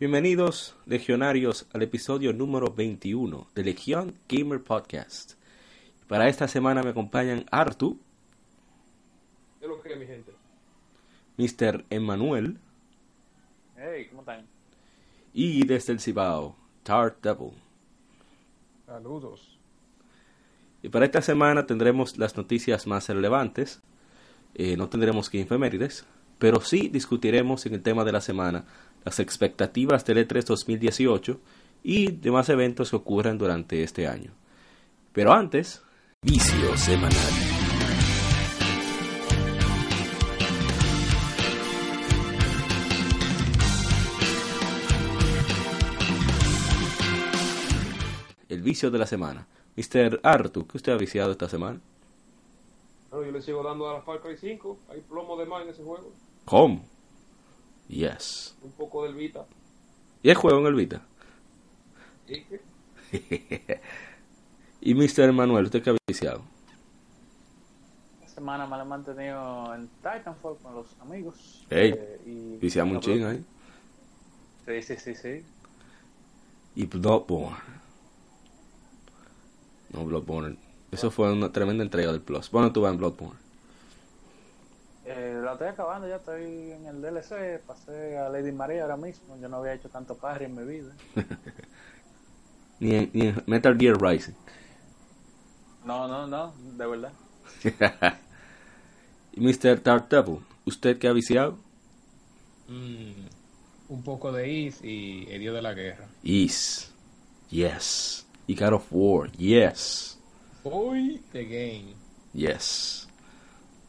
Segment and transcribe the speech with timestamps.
[0.00, 5.32] Bienvenidos, legionarios, al episodio número 21 de Legión Gamer Podcast.
[6.06, 7.98] Para esta semana me acompañan Artu.
[9.58, 10.32] ¿Qué lo que mi gente?
[11.36, 11.84] Mr.
[11.90, 12.60] Emmanuel.
[13.76, 14.46] Hey, ¿cómo están?
[15.34, 17.54] Y desde el Cibao, Tart Devil.
[18.86, 19.58] Saludos.
[20.80, 23.82] Y para esta semana tendremos las noticias más relevantes.
[24.54, 26.06] Eh, no tendremos que infemérides,
[26.38, 28.64] pero sí discutiremos en el tema de la semana
[29.08, 31.40] las expectativas del E3 2018
[31.82, 34.32] y demás eventos que ocurran durante este año.
[35.14, 35.82] Pero antes,
[36.20, 37.16] vicio semanal.
[48.50, 49.46] El vicio de la semana.
[49.74, 50.20] Mr.
[50.22, 51.80] Artu, ¿qué usted ha viciado esta semana?
[53.10, 54.78] Bueno, yo le sigo dando a la Far Cry 5.
[54.90, 56.12] Hay plomo de más en ese juego.
[56.44, 56.97] ¿Cómo?
[57.88, 58.54] Yes.
[58.62, 59.44] Un poco del Vita.
[60.22, 61.02] ¿Y el juego en el Vita?
[62.28, 63.80] ¿Y qué?
[64.80, 65.32] y Mr.
[65.32, 66.42] Manuel, ¿usted qué ha viciado?
[68.22, 71.64] Esta semana me la he mantenido en Titanfall con los amigos.
[71.70, 73.44] Ey, Eh, y- Viciamos un ching ahí.
[74.66, 75.44] Sí, sí, sí, sí.
[76.74, 77.56] Y Bloodborne.
[79.92, 80.56] No, Bloodborne.
[80.92, 82.50] Eso fue una tremenda entrega del Plus.
[82.50, 83.38] Bueno, tú vas en Bloodborne.
[85.10, 86.42] Eh, la estoy acabando, ya estoy
[86.72, 87.62] en el DLC.
[87.66, 89.38] Pasé a Lady Maria ahora mismo.
[89.40, 90.94] Yo no había hecho tanto parry en mi vida.
[92.80, 94.34] Ni en, ni en Metal Gear Rising.
[95.84, 97.12] No, no, no, de verdad.
[99.32, 99.82] y Mr.
[99.82, 101.58] Dark Devil, ¿usted qué ha viciado?
[102.68, 103.26] Mm,
[103.88, 106.06] un poco de Is y el dios de la guerra.
[106.22, 106.92] Is.
[107.48, 108.26] Yes.
[108.46, 109.32] Y God of War.
[109.32, 110.18] Yes.
[110.62, 111.94] Hoy the game.
[112.32, 113.07] Yes.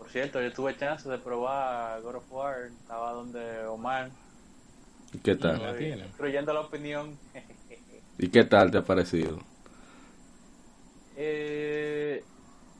[0.09, 2.66] Por cierto, yo tuve chance de probar God of War.
[2.66, 4.09] Estaba donde Omar.
[5.14, 5.84] ¿Y qué La tal?
[5.84, 7.16] Incluyendo la opinión.
[8.18, 9.38] ¿Y qué tal te ha parecido?
[11.16, 12.24] Eh,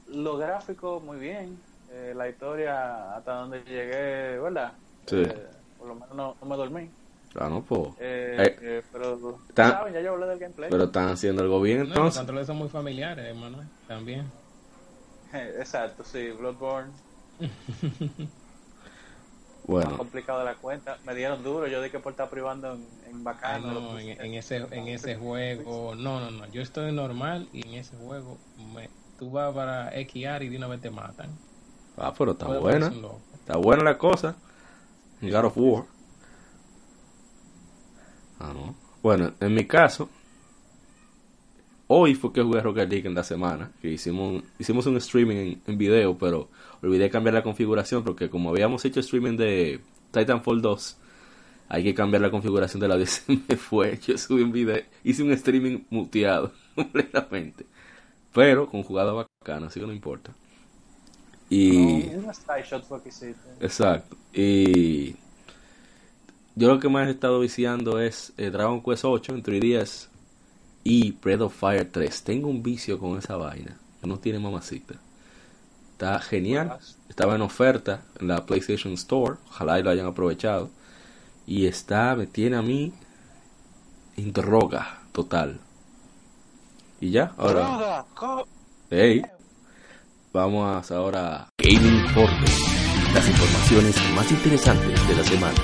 [0.08, 1.56] lo gráfico muy bien.
[1.92, 4.72] Eh, la historia hasta donde llegué, ¿verdad?
[5.06, 5.22] Sí.
[5.22, 5.46] Eh,
[5.78, 6.90] por lo menos no, no me dormí.
[7.36, 7.94] Ah, no, pues.
[8.00, 9.94] Eh, Eh, eh, pero, ta- ¿saben?
[9.94, 10.68] Ya yo hablé del gameplay.
[10.68, 12.18] Pero están haciendo algo bien No, los entonces.
[12.18, 13.62] controles son muy familiares, hermano.
[13.86, 14.26] También.
[15.32, 16.90] Exacto, sí, Bloodborne.
[19.66, 19.90] Bueno.
[19.90, 20.98] Más complicado de la cuenta.
[21.04, 23.72] Me dieron duro, yo di que por estar privando en, en bacano.
[23.72, 25.94] lo no, en, en ese, en ese juego.
[25.94, 26.46] No, no, no.
[26.50, 28.38] Yo estoy normal y en ese juego
[28.74, 31.30] me, tú vas para XR y de una vez te matan.
[31.96, 32.92] Ah, pero está Puede buena.
[33.34, 34.34] Está buena la cosa.
[35.20, 35.84] God of War.
[38.40, 38.74] Ah, no.
[39.02, 40.08] Bueno, en mi caso,
[41.86, 43.70] hoy fue que jugué Rocket League en la semana.
[43.80, 46.48] Que hicimos, un- hicimos un streaming en, en video, pero
[46.82, 49.80] olvidé cambiar la configuración porque como habíamos hecho streaming de
[50.12, 50.96] Titanfall 2,
[51.68, 53.06] hay que cambiar la configuración del audio.
[53.06, 53.98] Se me fue.
[53.98, 57.64] Yo subí un video, hice un streaming muteado completamente.
[58.32, 60.32] Pero con jugada bacana, así que no importa.
[61.48, 62.08] Y...
[62.12, 63.48] No, una side shot fue que hiciste.
[63.60, 64.16] Exacto.
[64.32, 65.16] Y
[66.54, 70.08] yo lo que más he estado viciando es eh, Dragon Quest 8 en 3DS
[70.84, 72.22] y Breath of Fire 3.
[72.22, 73.76] Tengo un vicio con esa vaina.
[74.02, 74.94] No tiene mamacita.
[76.00, 76.78] Está genial.
[77.10, 79.34] Estaba en oferta en la PlayStation Store.
[79.50, 80.70] Ojalá y lo hayan aprovechado.
[81.46, 82.94] Y está, me tiene a mí
[84.16, 85.60] en droga total.
[87.02, 88.06] Y ya, ahora.
[88.88, 89.20] Hey,
[90.32, 92.46] vamos ahora a Gaming Informe,
[93.12, 95.58] las informaciones más interesantes de la semana.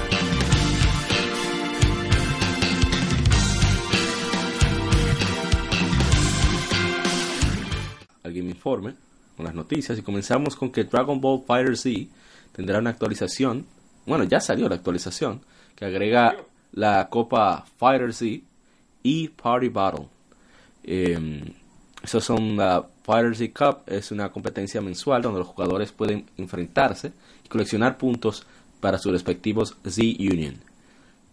[8.22, 8.96] Al Game Informe,
[9.36, 12.10] con las noticias, y comenzamos con que Dragon Ball Fighter Z
[12.52, 13.66] tendrá una actualización,
[14.06, 15.40] bueno, ya salió la actualización,
[15.74, 16.36] que agrega
[16.72, 18.42] la Copa Fighter Z
[19.02, 20.06] y Party Battle.
[20.84, 21.44] Eh,
[22.02, 27.12] esos son la Fighter Z Cup, es una competencia mensual donde los jugadores pueden enfrentarse
[27.44, 28.46] y coleccionar puntos
[28.80, 30.56] para sus respectivos Z Union.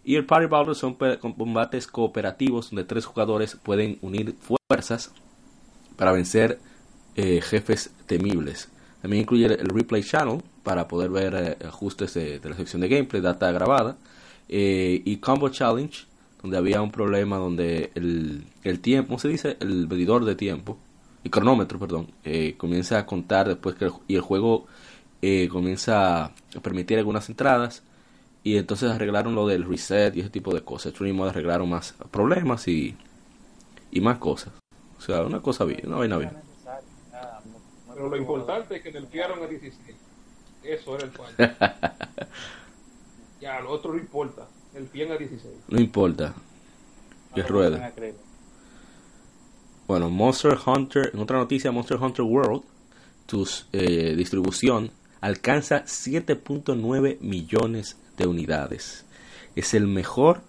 [0.04, 4.36] Y el Party Battle son combates cooperativos donde tres jugadores pueden unir
[4.68, 5.12] fuerzas
[5.96, 6.58] para vencer
[7.16, 8.68] eh, jefes temibles.
[9.04, 13.20] También incluye el Replay Channel para poder ver eh, ajustes de, la sección de gameplay,
[13.20, 13.98] data grabada.
[14.48, 16.06] Eh, y Combo Challenge,
[16.40, 19.58] donde había un problema donde el, el tiempo, ¿cómo se dice?
[19.60, 20.78] El medidor de tiempo,
[21.22, 24.66] el cronómetro, perdón, eh, comienza a contar después que el, y el juego
[25.50, 26.32] comienza a
[26.62, 27.82] permitir algunas entradas.
[28.42, 30.92] Y entonces arreglaron lo del reset y ese tipo de cosas.
[30.92, 32.96] Stream arreglaron más problemas y,
[33.90, 34.52] y más cosas.
[34.98, 36.53] O sea, una cosa bien, una vaina bien.
[37.94, 39.96] Pero lo importante es que nerfearon a 16.
[40.64, 41.36] Eso era el fallo.
[43.40, 44.46] ya, lo otro no importa.
[44.74, 45.54] El pie a 16.
[45.68, 46.34] No importa.
[47.34, 47.92] Que ruede.
[49.86, 52.62] Bueno, Monster Hunter, en otra noticia, Monster Hunter World,
[53.26, 59.04] tu eh, distribución alcanza 7.9 millones de unidades.
[59.56, 60.42] Es el mejor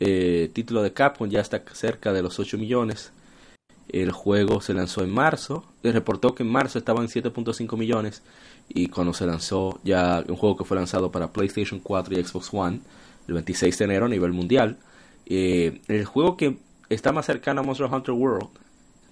[0.00, 3.12] eh, título de Capcom, ya está cerca de los 8 millones.
[3.88, 5.64] El juego se lanzó en marzo.
[5.82, 8.22] Reportó que en marzo estaba en 7.5 millones.
[8.68, 12.50] Y cuando se lanzó ya un juego que fue lanzado para PlayStation 4 y Xbox
[12.52, 12.80] One
[13.28, 14.78] el 26 de enero a nivel mundial.
[15.26, 16.58] Eh, el juego que
[16.88, 18.48] está más cercano a Monster Hunter World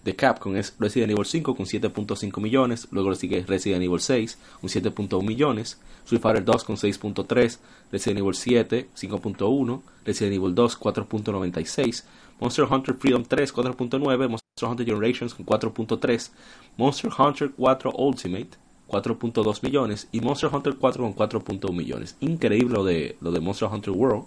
[0.04, 4.38] de Capcom es Resident Evil 5 con 7.5 millones, luego le sigue Resident Evil 6
[4.60, 7.58] con 7.1 millones, Street Fighter 2 con 6.3,
[7.92, 12.04] Resident Evil 7 5.1, Resident Evil 2 4.96,
[12.40, 16.30] Monster Hunter Freedom 3 4.9, Monster Hunter Generations con 4.3,
[16.76, 18.50] Monster Hunter 4 Ultimate
[18.88, 22.16] 4.2 millones y Monster Hunter 4 con 4.1 millones.
[22.20, 24.26] Increíble lo de, lo de Monster Hunter World.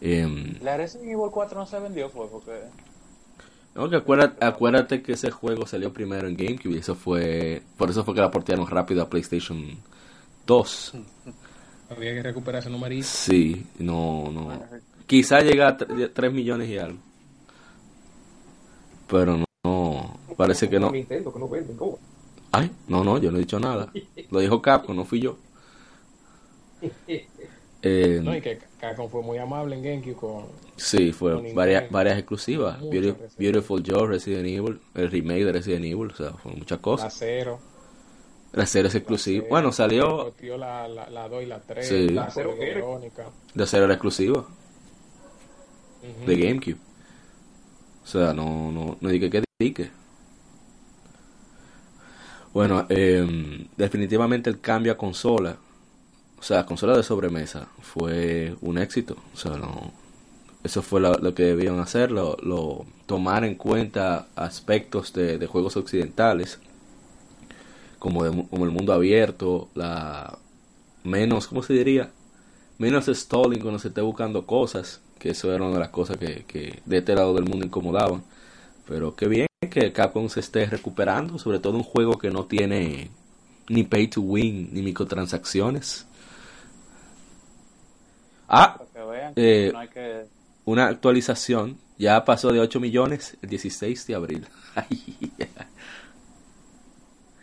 [0.00, 2.60] Eh, la Resident Evil 4 no se vendió, fue porque...
[3.74, 7.62] No, que acuérdate, acuérdate, que ese juego salió primero en GameCube y eso fue...
[7.76, 9.64] Por eso fue que la portearon rápido a PlayStation
[10.46, 10.92] 2.
[11.90, 13.06] Había que recuperar ese numerito.
[13.06, 14.60] Sí, no, no.
[15.06, 16.98] Quizá llega a 3 millones y algo.
[19.06, 20.92] Pero no, no parece que no.
[22.52, 23.92] Ay, no, no, yo no he dicho nada.
[24.30, 25.36] Lo dijo Capcom, no fui yo.
[27.86, 30.46] Eh, no, y que Capcom fue muy amable en GameCube con.
[30.74, 32.80] Sí, fue con varias, varias exclusivas.
[32.80, 37.12] Beautiful, Beautiful Joe, Resident Evil, el remake de Resident Evil, o sea, fueron muchas cosas.
[37.12, 37.60] La cero.
[38.52, 39.44] La cero es exclusiva.
[39.50, 40.32] Bueno, salió.
[40.56, 41.86] La, la, la 2 y la 3.
[41.86, 42.08] Sí.
[42.08, 43.26] La cero Verónica.
[43.52, 44.38] La cero era exclusiva.
[44.38, 44.44] Uh
[46.06, 46.24] -huh.
[46.24, 46.78] De GameCube.
[48.04, 49.90] O sea, no, no, no dije que dique.
[52.52, 55.56] Bueno, eh, definitivamente el cambio a consola,
[56.38, 59.16] o sea, consola de sobremesa, fue un éxito.
[59.34, 59.92] O sea, no,
[60.62, 65.46] eso fue lo, lo que debían hacer, lo, lo, tomar en cuenta aspectos de, de
[65.46, 66.60] juegos occidentales,
[67.98, 70.38] como, de, como el mundo abierto, la
[71.04, 72.10] menos, ¿cómo se diría?
[72.78, 76.44] Menos stalling cuando se esté buscando cosas, que eso era una de las cosas que,
[76.44, 78.22] que de este lado del mundo incomodaban.
[78.86, 83.10] Pero qué bien que Capcom se esté recuperando, sobre todo un juego que no tiene
[83.70, 86.06] ni pay to win ni microtransacciones.
[88.46, 88.78] Ah,
[89.34, 90.26] eh, no hay que...
[90.66, 94.46] una actualización ya pasó de 8 millones el 16 de abril.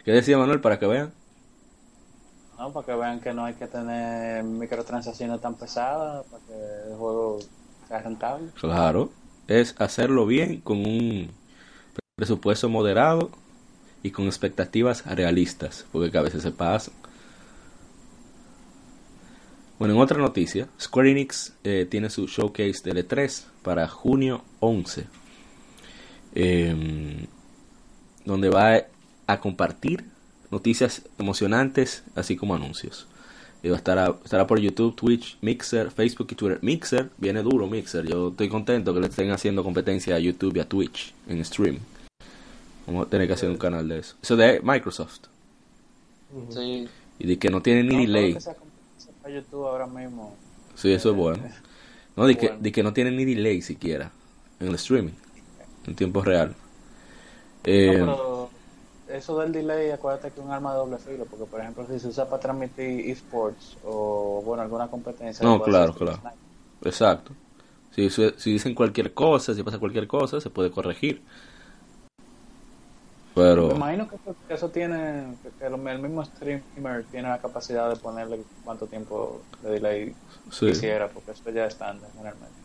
[0.06, 1.12] ¿Qué decía Manuel para que vean?
[2.60, 6.54] No, para que vean que no hay que tener microtransacciones tan pesadas para que
[6.92, 7.40] el juego
[8.60, 9.12] Claro,
[9.48, 11.32] es hacerlo bien con un
[12.16, 13.32] presupuesto moderado
[14.04, 16.94] y con expectativas realistas, porque a veces se pasan.
[19.78, 25.08] Bueno, en otra noticia, Square Enix eh, tiene su showcase de E3 para junio 11,
[26.36, 27.28] eh,
[28.26, 28.86] donde va
[29.26, 30.06] a compartir
[30.52, 33.08] noticias emocionantes, así como anuncios.
[33.64, 36.60] Y estará, estará por YouTube, Twitch, Mixer, Facebook y Twitter.
[36.62, 38.08] Mixer, viene duro Mixer.
[38.08, 41.78] Yo estoy contento que le estén haciendo competencia a YouTube y a Twitch en stream.
[42.88, 44.16] Vamos a tener que hacer un canal de eso.
[44.22, 45.20] Eso de Microsoft.
[46.50, 46.88] Sí.
[47.20, 48.34] Y de que no tiene ni No, delay.
[49.24, 50.36] que YouTube ahora mismo.
[50.76, 51.44] Sí, eso es bueno.
[52.14, 52.62] No, de que, bueno.
[52.62, 54.12] de que no tiene ni delay siquiera
[54.60, 55.14] en el streaming.
[55.88, 56.54] En tiempo real.
[57.64, 58.31] Eh, No, pero
[59.14, 62.00] eso del delay, acuérdate que es un arma de doble filo, porque por ejemplo si
[62.00, 65.46] se usa para transmitir esports o bueno alguna competencia.
[65.46, 66.18] No, claro, claro.
[66.18, 66.40] sniper.
[66.84, 67.34] Exacto.
[67.92, 71.22] Si, si dicen cualquier cosa, si pasa cualquier cosa, se puede corregir.
[73.36, 77.90] Me Pero, imagino que eso, que eso tiene, que, el mismo streamer tiene la capacidad
[77.90, 80.16] de ponerle cuánto tiempo de delay
[80.50, 80.68] sí.
[80.68, 82.56] quisiera, porque eso ya es estándar generalmente.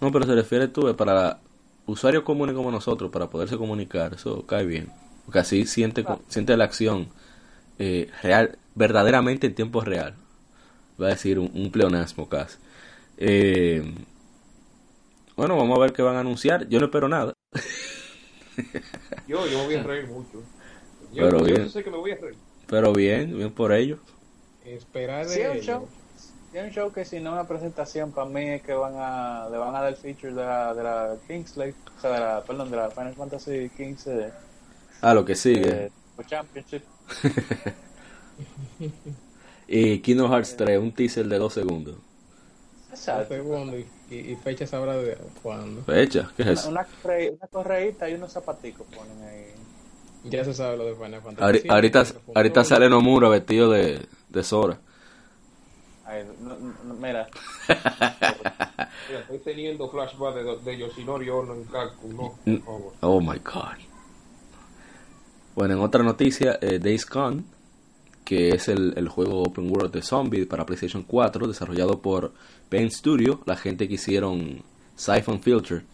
[0.00, 1.40] No, pero se refiere tú eh, para
[1.86, 4.88] usuarios comunes como nosotros, para poderse comunicar, eso cae bien.
[5.24, 7.08] Porque así siente, siente la acción
[7.78, 10.14] eh, real, verdaderamente en tiempo real.
[11.00, 12.58] Va a decir un, un pleonasmo casi.
[13.18, 13.84] Eh,
[15.36, 16.68] bueno, vamos a ver qué van a anunciar.
[16.68, 17.32] Yo no espero nada.
[19.26, 20.50] Yo, yo me voy a reír mucho.
[20.98, 21.68] Yo, Pero yo bien.
[21.68, 22.38] sé que me voy a reír.
[22.68, 24.00] Pero bien, bien por ellos.
[24.62, 25.60] Esperar Sí, de un
[26.54, 29.58] Sí, un show que si no una presentación para mí es que van a le
[29.58, 32.70] van a dar el feature de la, de la Kingsley, o sea, de la, perdón,
[32.70, 34.32] de la Final Fantasy 15
[35.02, 35.86] Ah, lo que sigue.
[35.86, 35.90] eh,
[36.26, 36.84] Championship.
[39.68, 41.96] Y Kingdom Hearts 3, un teaser de dos segundos.
[42.90, 43.34] Exacto.
[43.34, 45.82] Segundo y, y, y fecha sabrá de cuándo.
[45.86, 46.68] Fecha, ¿qué es Una, eso?
[46.68, 49.54] una, corre- una correíta y unos zapaticos ponen ahí.
[50.24, 51.58] Ya se sabe lo de Final Fantasy.
[51.68, 54.80] Ahorita ahorita sale Nomura vestido de, de Sora.
[56.06, 57.26] Ay, no- no- mira,
[57.68, 62.92] Mira, estoy teniendo flashback de, de Yoshinori Ono en Kaku, no, por favor.
[63.00, 63.78] Oh my god.
[65.54, 67.44] Bueno, en otra noticia, eh, Days Gone,
[68.24, 72.32] que es el, el juego Open World de Zombie para PlayStation 4, desarrollado por
[72.68, 74.62] Pain Studio, la gente que hicieron
[74.96, 75.84] Siphon Filter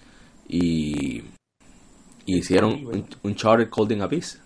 [0.48, 1.18] y,
[2.26, 4.40] y hicieron un, Uncharted Golden Abyss.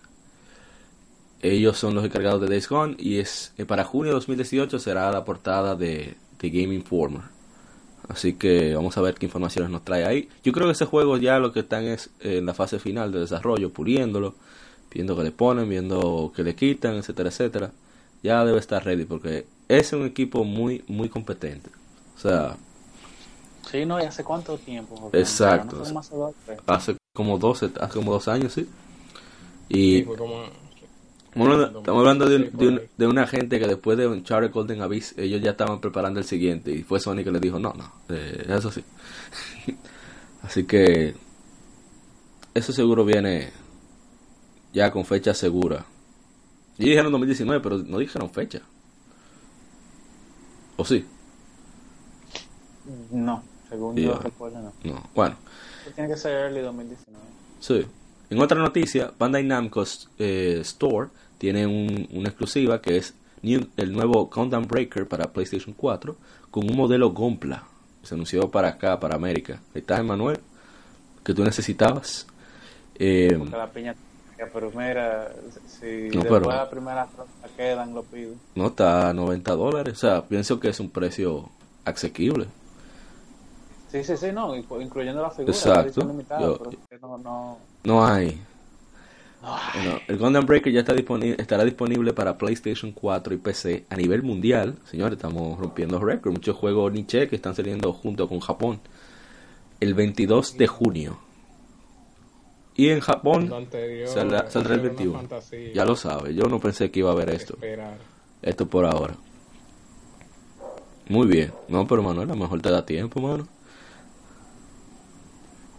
[1.45, 5.11] Ellos son los encargados de Days Gone y es eh, para junio de 2018 será
[5.11, 7.21] la portada de, de Game Informer.
[8.07, 10.27] Así que vamos a ver qué informaciones nos trae ahí.
[10.43, 13.11] Yo creo que ese juego ya lo que están es eh, en la fase final
[13.11, 14.33] de desarrollo, puliéndolo,
[14.91, 17.71] viendo que le ponen, viendo que le quitan, etcétera, etcétera.
[18.23, 21.69] Ya debe estar ready porque es un equipo muy, muy competente.
[22.15, 22.57] O sea,
[23.69, 24.95] sí, no, ¿y hace cuánto tiempo?
[24.99, 25.83] Porque Exacto.
[25.93, 26.01] No
[26.73, 28.67] hace como 12, hace como dos años, sí.
[29.69, 30.64] Sí, Y fue como.
[31.35, 34.51] Estamos hablando, estamos hablando de, un- de, un- de una gente que después de Uncharted
[34.51, 36.71] Golden Abyss, ellos ya estaban preparando el siguiente.
[36.71, 38.83] Y fue Sony que les dijo, no, no, eh, eso sí.
[40.43, 41.13] Así que
[42.53, 43.51] eso seguro viene
[44.73, 45.85] ya con fecha segura.
[46.77, 48.61] Y dijeron 2019, pero no dijeron fecha.
[50.77, 51.05] ¿O sí?
[53.11, 54.73] No, según yo recuerdo, no.
[54.83, 55.09] No.
[55.15, 55.35] Bueno,
[55.95, 57.25] Tiene que ser early 2019.
[57.59, 57.85] Sí.
[58.29, 59.83] En otra noticia, Bandai Namco
[60.17, 65.73] eh, Store tiene un- una exclusiva que es new- el nuevo Countdown Breaker para PlayStation
[65.77, 66.15] 4
[66.51, 67.63] con un modelo Gompla.
[68.03, 69.59] Se anunció para acá, para América.
[69.73, 70.39] Ahí está, Emanuel,
[71.23, 72.27] que tú necesitabas.
[72.97, 73.95] Eh, la piña,
[74.53, 75.33] pero mira,
[75.67, 78.33] si No, después pero- la primera ronda quedan, lo pido.
[78.55, 79.93] no está a 90 dólares.
[79.95, 81.49] O sea, pienso que es un precio
[81.83, 82.45] asequible.
[83.91, 85.53] Sí, sí, sí, no, inclu- incluyendo la figura.
[85.53, 86.01] Exacto.
[86.05, 86.59] limitada, Yo-.
[87.83, 88.39] No hay.
[89.75, 93.95] Bueno, el Gundam Breaker ya está disponible, estará disponible para PlayStation 4 y PC a
[93.95, 94.77] nivel mundial.
[94.85, 96.33] Señores, estamos rompiendo récord.
[96.33, 98.79] Muchos juegos niche que están saliendo junto con Japón.
[99.79, 101.19] El 22 de junio.
[102.75, 105.19] Y en Japón anterior, saldrá, saldrá el era una 21.
[105.19, 105.73] fantasía.
[105.73, 106.33] Ya lo sabe.
[106.33, 107.53] Yo no pensé que iba a haber esto.
[107.53, 107.97] Esperar.
[108.41, 109.15] Esto por ahora.
[111.07, 111.53] Muy bien.
[111.69, 113.47] No, pero Manuel, a lo mejor te da tiempo, mano.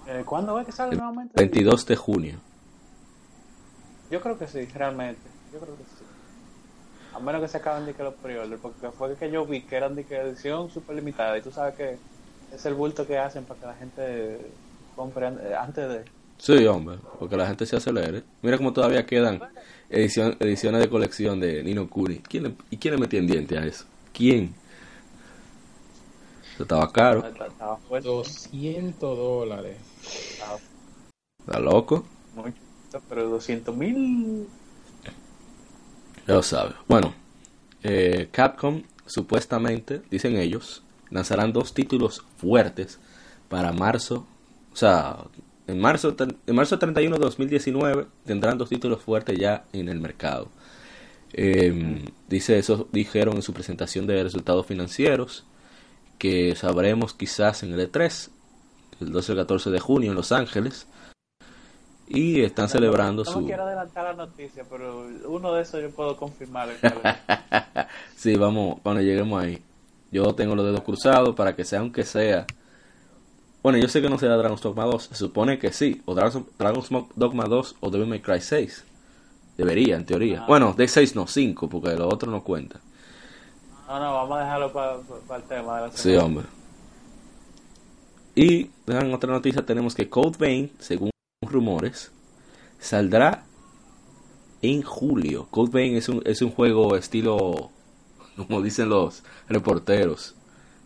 [0.06, 1.34] Eh, ¿Cuándo es que sale El nuevamente?
[1.36, 2.40] 22 de junio.
[4.10, 5.20] Yo creo que sí, realmente.
[5.52, 6.04] Yo creo que sí.
[7.14, 9.76] A menos que se acaben de que los pre-order, porque fue que yo vi que
[9.76, 11.98] eran de que edición super limitada y tú sabes que
[12.52, 14.38] es el bulto que hacen para que la gente
[14.94, 16.04] compre eh, antes de...
[16.38, 18.22] Sí, hombre, porque la gente se acelere.
[18.42, 19.40] Mira cómo todavía quedan
[19.88, 22.18] edición, ediciones de colección de Nino Kuni.
[22.18, 23.86] ¿Quién le- ¿Y quién le metía en diente a eso?
[24.12, 24.54] ¿Quién?
[26.54, 27.20] Eso estaba caro.
[27.26, 29.78] Estaba fuerte, 200 dólares.
[31.46, 32.04] ¿Está loco?
[32.34, 32.52] mucho,
[33.08, 34.46] pero 200 mil...
[36.26, 36.74] Ya sabe.
[36.88, 37.14] Bueno,
[37.82, 42.98] eh, Capcom supuestamente, dicen ellos, lanzarán dos títulos fuertes
[43.48, 44.26] para marzo.
[44.72, 45.18] O sea,
[45.66, 50.48] en marzo, en marzo 31 de 2019 tendrán dos títulos fuertes ya en el mercado.
[51.32, 55.44] Eh, dice eso, dijeron en su presentación de resultados financieros
[56.18, 58.30] que sabremos quizás en el E3,
[59.00, 60.86] el 12 al 14 de junio en Los Ángeles.
[62.08, 63.40] Y están celebrando no su...
[63.40, 66.68] me quiero adelantar la noticia, pero uno de esos yo puedo confirmar.
[68.16, 69.60] sí, vamos, cuando lleguemos ahí.
[70.12, 72.46] Yo tengo los dedos cruzados para que sea, aunque sea.
[73.62, 75.02] Bueno, yo sé que no será Dragon's Dogma 2.
[75.02, 76.00] Se supone que sí.
[76.04, 78.84] O Dragon's, Dragon's Dogma 2 o Devil May Cry 6.
[79.56, 80.42] Debería, en teoría.
[80.42, 80.46] Ah.
[80.46, 82.80] Bueno, de 6 no, 5, porque lo otro no cuenta.
[83.88, 84.96] no, no, vamos a dejarlo para
[85.36, 86.46] el tema de la Sí, hombre.
[88.36, 91.10] Y en otra noticia tenemos que Code Vein, según
[91.56, 92.12] rumores,
[92.78, 93.44] saldrá
[94.60, 95.48] en julio.
[95.50, 97.70] Code Vein es un, es un juego estilo,
[98.36, 100.34] como dicen los reporteros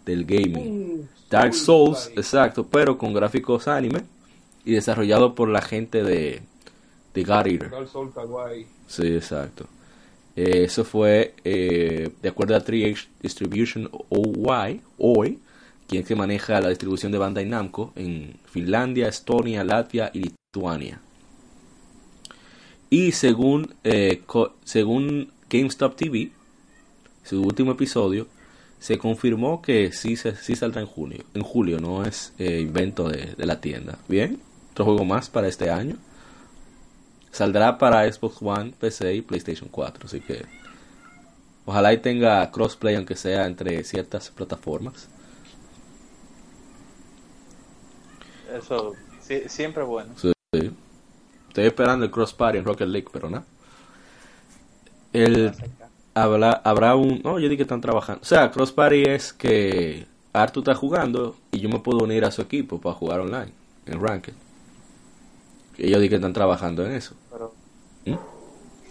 [0.07, 1.09] del gaming.
[1.29, 4.05] Dark Souls, exacto, pero con gráficos anime
[4.65, 6.43] y desarrollado por la gente de,
[7.15, 7.71] de God Eater.
[8.87, 9.67] Sí, exacto.
[10.37, 15.41] Eh, eso fue de acuerdo a 3H Distribution OY, hoy,
[15.91, 21.01] quien que maneja la distribución de Bandai Namco en Finlandia, Estonia, Latvia y Lituania.
[22.89, 24.23] Y según, eh,
[24.63, 26.31] según GameStop TV,
[27.25, 28.29] su último episodio,
[28.79, 31.25] se confirmó que sí, sí saldrá en junio.
[31.35, 33.99] En julio, no es eh, invento de, de la tienda.
[34.07, 34.39] Bien,
[34.71, 35.97] otro juego más para este año.
[37.33, 40.07] Saldrá para Xbox One, PC y PlayStation 4.
[40.07, 40.45] Así que
[41.67, 45.09] ojalá y tenga crossplay, aunque sea entre ciertas plataformas.
[48.57, 50.13] Eso sí- siempre es bueno.
[50.17, 50.33] Sí.
[51.49, 53.45] Estoy esperando el cross party en Rocket League, pero nada.
[55.13, 55.53] El,
[56.15, 57.21] habla, habrá un.
[57.25, 58.23] No, yo dije que están trabajando.
[58.23, 62.31] O sea, cross party es que Artu está jugando y yo me puedo unir a
[62.31, 63.53] su equipo para jugar online,
[63.87, 64.35] en Ranked.
[65.79, 67.15] Y ellos dije que están trabajando en eso.
[67.33, 67.53] Pero,
[68.07, 68.15] ¿Mm?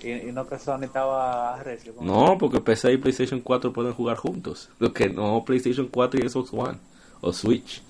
[0.05, 1.93] y, y no que Sony estaba recio.
[2.01, 4.69] No, porque PC y PlayStation 4 pueden jugar juntos.
[4.79, 6.77] Lo que no, PlayStation 4 y Xbox One.
[7.21, 7.81] O Switch.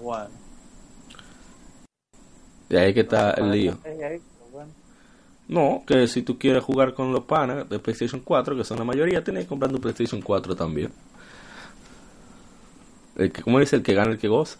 [0.00, 0.30] Bueno.
[2.68, 3.78] De ahí que está el lío.
[4.52, 4.72] Bueno.
[5.48, 8.84] No, que si tú quieres jugar con los panas de PlayStation 4, que son la
[8.84, 10.92] mayoría, tienes que comprar un PlayStation 4 también.
[13.16, 13.76] El que, ¿Cómo dice?
[13.76, 14.58] El que gana, el que goza.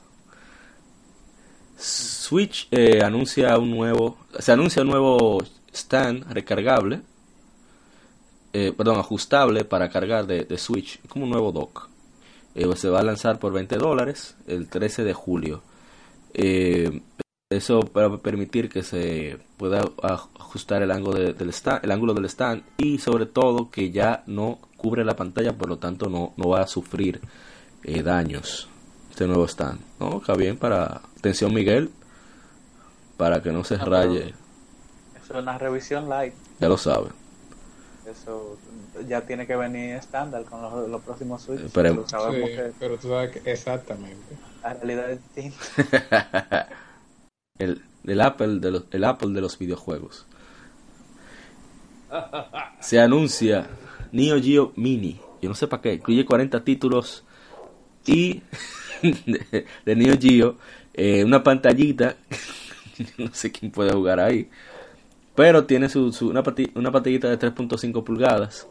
[1.77, 7.03] Switch eh, anuncia un nuevo, se anuncia un nuevo stand recargable,
[8.53, 11.91] eh, perdón, ajustable para cargar de, de Switch, como un nuevo dock.
[12.57, 15.63] Eh, se va a lanzar por 20 dólares el 13 de julio.
[16.35, 17.03] Eh,
[17.51, 22.13] eso para permitir que se pueda aj- ajustar el ángulo de- del stand, el ángulo
[22.15, 26.33] del stand y sobre todo que ya no cubre la pantalla, por lo tanto no,
[26.37, 27.21] no va a sufrir
[27.85, 28.69] eh, daños
[29.11, 29.79] este nuevo stand.
[30.01, 30.19] ¿no?
[30.19, 31.91] Está bien para atención Miguel,
[33.17, 34.35] para que no se Ah, raye,
[35.23, 36.35] Eso es una revisión light.
[36.59, 37.09] ya lo sabe.
[38.07, 38.59] Eso
[39.09, 41.61] ya tiene que venir estándar con los, los próximos Switch.
[41.61, 42.05] Esperemos.
[42.05, 44.37] Lo sabemos Sí, que pero tú sabes que exactamente.
[44.63, 46.69] la realidad es distinta.
[47.59, 50.27] el, el Apple de los, el Apple de los videojuegos.
[52.81, 53.69] Se anuncia
[54.13, 55.21] Neo Geo Mini.
[55.43, 55.95] Yo no sé para qué.
[55.95, 57.25] Incluye 40 títulos
[58.07, 58.43] y
[59.03, 60.57] de, de Neo Geo.
[60.95, 62.17] eh, una pantallita.
[63.19, 64.49] no sé quién puede jugar ahí.
[65.37, 68.67] Pero tiene su, su- una, pati- una pantallita de 3.5 pulgadas.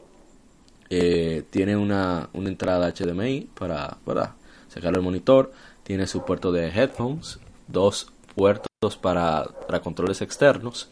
[0.90, 4.36] Eh, tiene una, una entrada HDMI para, para
[4.68, 5.52] sacar el monitor.
[5.84, 7.40] Tiene su puerto de headphones.
[7.68, 10.90] Dos puertos para, para controles externos.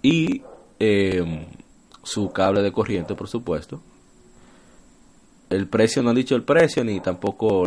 [0.00, 0.42] Y
[0.78, 1.46] eh,
[2.04, 3.80] su cable de corriente, por supuesto.
[5.50, 7.64] El precio, no han dicho el precio ni tampoco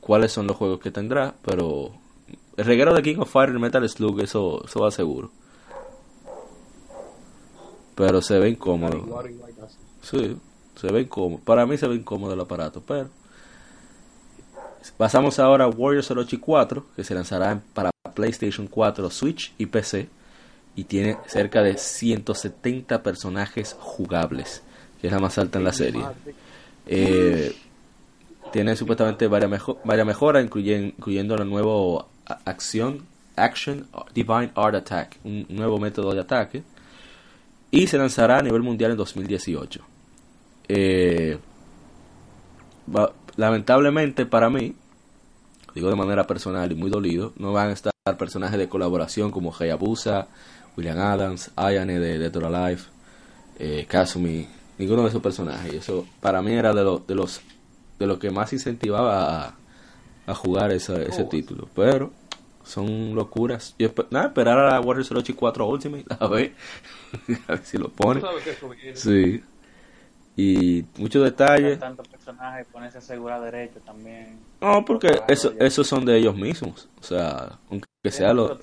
[0.00, 1.34] cuáles son los juegos que tendrá.
[1.44, 1.92] Pero
[2.58, 5.30] el reguero de King of Fire y Metal Slug, eso, eso va seguro.
[7.98, 9.04] Pero se ve incómodo.
[10.02, 10.36] Sí,
[10.80, 11.42] se ve incómodo.
[11.44, 13.10] Para mí se ve incómodo el aparato, pero...
[14.96, 20.08] Pasamos ahora a Warriors Orochi 4, que se lanzará para PlayStation 4, Switch y PC.
[20.76, 24.62] Y tiene cerca de 170 personajes jugables,
[25.00, 26.00] que es la más alta en la serie.
[26.86, 27.54] Eh,
[28.52, 32.06] tiene supuestamente varias, mejo- varias mejoras, incluyen- incluyendo la nueva
[32.44, 33.04] acción,
[33.36, 36.62] Action Divine Art Attack, un nuevo método de ataque.
[37.70, 39.80] Y se lanzará a nivel mundial en 2018.
[40.68, 41.38] Eh,
[42.94, 44.74] va- lamentablemente para mí,
[45.74, 49.54] digo de manera personal y muy dolido, no van a estar personajes de colaboración como
[49.54, 50.28] Hayabusa,
[50.76, 52.82] William Adams, Ayane de Dead or Alive,
[53.58, 54.46] eh, Kazumi,
[54.78, 55.72] ninguno de esos personajes.
[55.74, 57.40] Y eso para mí era de, los de los
[57.98, 59.54] de lo que más incentivaba a,
[60.26, 61.68] a jugar esa- ese título.
[61.74, 62.12] Pero
[62.64, 63.74] son locuras.
[63.78, 66.54] Yo nada, esperar a Warriors Orochi 4 Ultimate, a ver,
[67.48, 68.20] a ver si lo pone.
[68.20, 68.96] sabes que eso viene.
[68.96, 69.42] Sí.
[70.36, 71.78] Y muchos detalles.
[71.80, 74.38] Tantos personajes, ponerse a asegurar derecho también.
[74.60, 76.88] No, porque eso, esos son de ellos mismos.
[77.00, 78.56] O sea, aunque sea lo...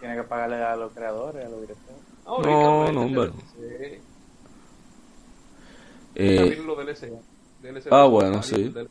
[0.00, 2.00] Tiene que pagarle a los creadores, a los directores.
[2.24, 3.30] No, no, hombre.
[3.58, 4.00] DLC.
[6.14, 7.10] eh, También lo DLC.
[7.62, 8.68] DLC ah, bueno, sí.
[8.70, 8.86] De,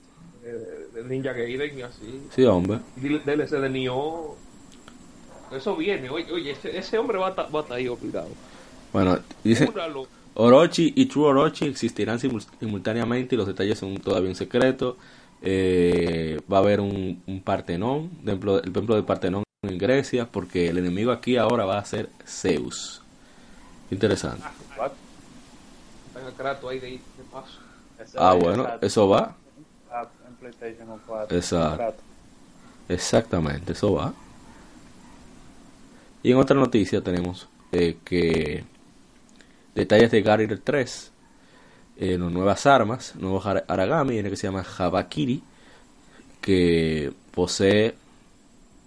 [0.94, 2.28] de Ninja Gaiden y así.
[2.32, 2.80] sí, hombre.
[2.96, 4.36] DLC de Nioh.
[5.52, 6.10] Eso viene.
[6.10, 8.30] Oye, oye ese, ese hombre va a estar va a estar ahí obligado.
[8.94, 9.20] Bueno.
[9.44, 10.08] Júralo.
[10.36, 14.98] Orochi y True Orochi existirán simul- simultáneamente y los detalles son todavía un secreto.
[15.42, 20.70] Eh, va a haber un, un Partenón, templo, el templo de Partenón en Grecia, porque
[20.70, 23.02] el enemigo aquí ahora va a ser Zeus.
[23.90, 24.44] Interesante.
[28.16, 29.36] Ah, bueno, eso va.
[30.28, 31.36] En PlayStation 4.
[31.38, 31.94] Exacto.
[32.90, 34.14] Exactamente, eso va.
[36.24, 38.64] Y en otra noticia tenemos eh, que
[39.78, 41.12] detalles de Garrier 3,
[41.98, 45.44] eh, nuevas armas, nuevos ara- Aragami, y uno que se llama Habakiri,
[46.42, 47.96] que posee,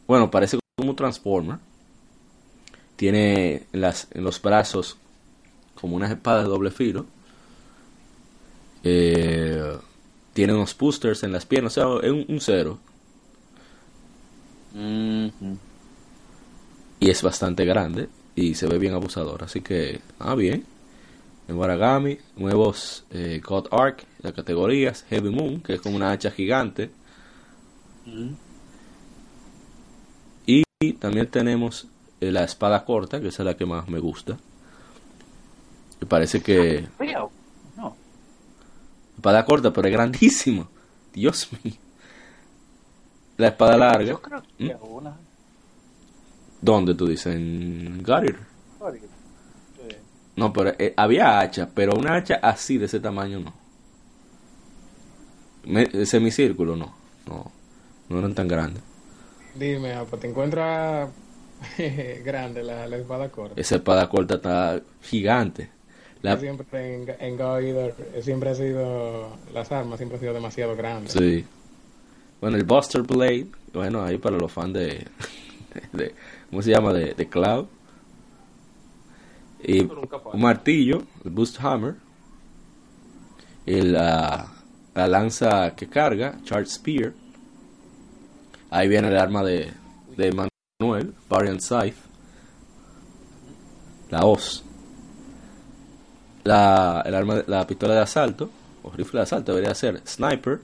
[0.06, 1.58] bueno, parece como un Transformer.
[2.96, 4.96] Tiene en, las, en los brazos
[5.74, 7.06] como unas espadas de doble filo.
[8.82, 9.76] Eh,
[10.32, 12.78] tiene unos boosters en las piernas, o sea, es un, un cero.
[14.74, 15.58] Ujú.
[16.98, 19.42] Y es bastante grande y se ve bien abusador.
[19.44, 20.64] Así que, ah, bien.
[21.48, 26.30] En Waragami, nuevos eh, God Arc, las categorías, Heavy Moon, que es como una hacha
[26.30, 26.90] gigante.
[30.82, 31.88] Y también tenemos
[32.20, 34.38] eh, la espada corta, que esa es la que más me gusta.
[36.00, 37.30] Me parece que Frío.
[37.76, 37.94] No.
[39.16, 40.66] espada corta, pero es grandísima.
[41.12, 41.74] Dios mío.
[43.36, 44.04] La espada larga.
[44.04, 44.92] Yo creo que ¿Mm?
[44.92, 45.16] una.
[46.62, 47.34] ¿Dónde tú dices?
[47.34, 48.38] En Garir.
[50.36, 53.52] No, pero eh, había hacha, pero una hacha así de ese tamaño no.
[55.64, 56.94] Me- semicírculo no.
[57.26, 57.50] No,
[58.08, 58.82] no eran tan grandes.
[59.54, 61.10] Dime, ah, pues te encuentras
[62.24, 63.60] grande la, la espada corta.
[63.60, 65.68] Esa espada corta está gigante.
[66.22, 70.34] La, Siempre en, en God Eater, eh, siempre ha sido, las armas siempre han sido
[70.34, 71.12] demasiado grandes.
[71.12, 71.44] sí.
[72.40, 75.06] Bueno, el Buster Blade, bueno, ahí para los fans de,
[75.92, 76.14] de
[76.48, 76.90] ¿cómo se llama?
[76.94, 77.66] De, de Cloud.
[79.62, 80.32] Falla.
[80.32, 81.96] un martillo, el Boost Hammer.
[83.66, 84.52] Y la,
[84.94, 87.12] la lanza que carga, Charge Spear.
[88.70, 89.72] Ahí viene el arma de,
[90.16, 91.96] de Manuel, Variant Scythe.
[94.10, 94.64] La hoz.
[96.44, 98.50] La, el arma, la pistola de asalto,
[98.82, 100.60] o rifle de asalto debería ser Sniper.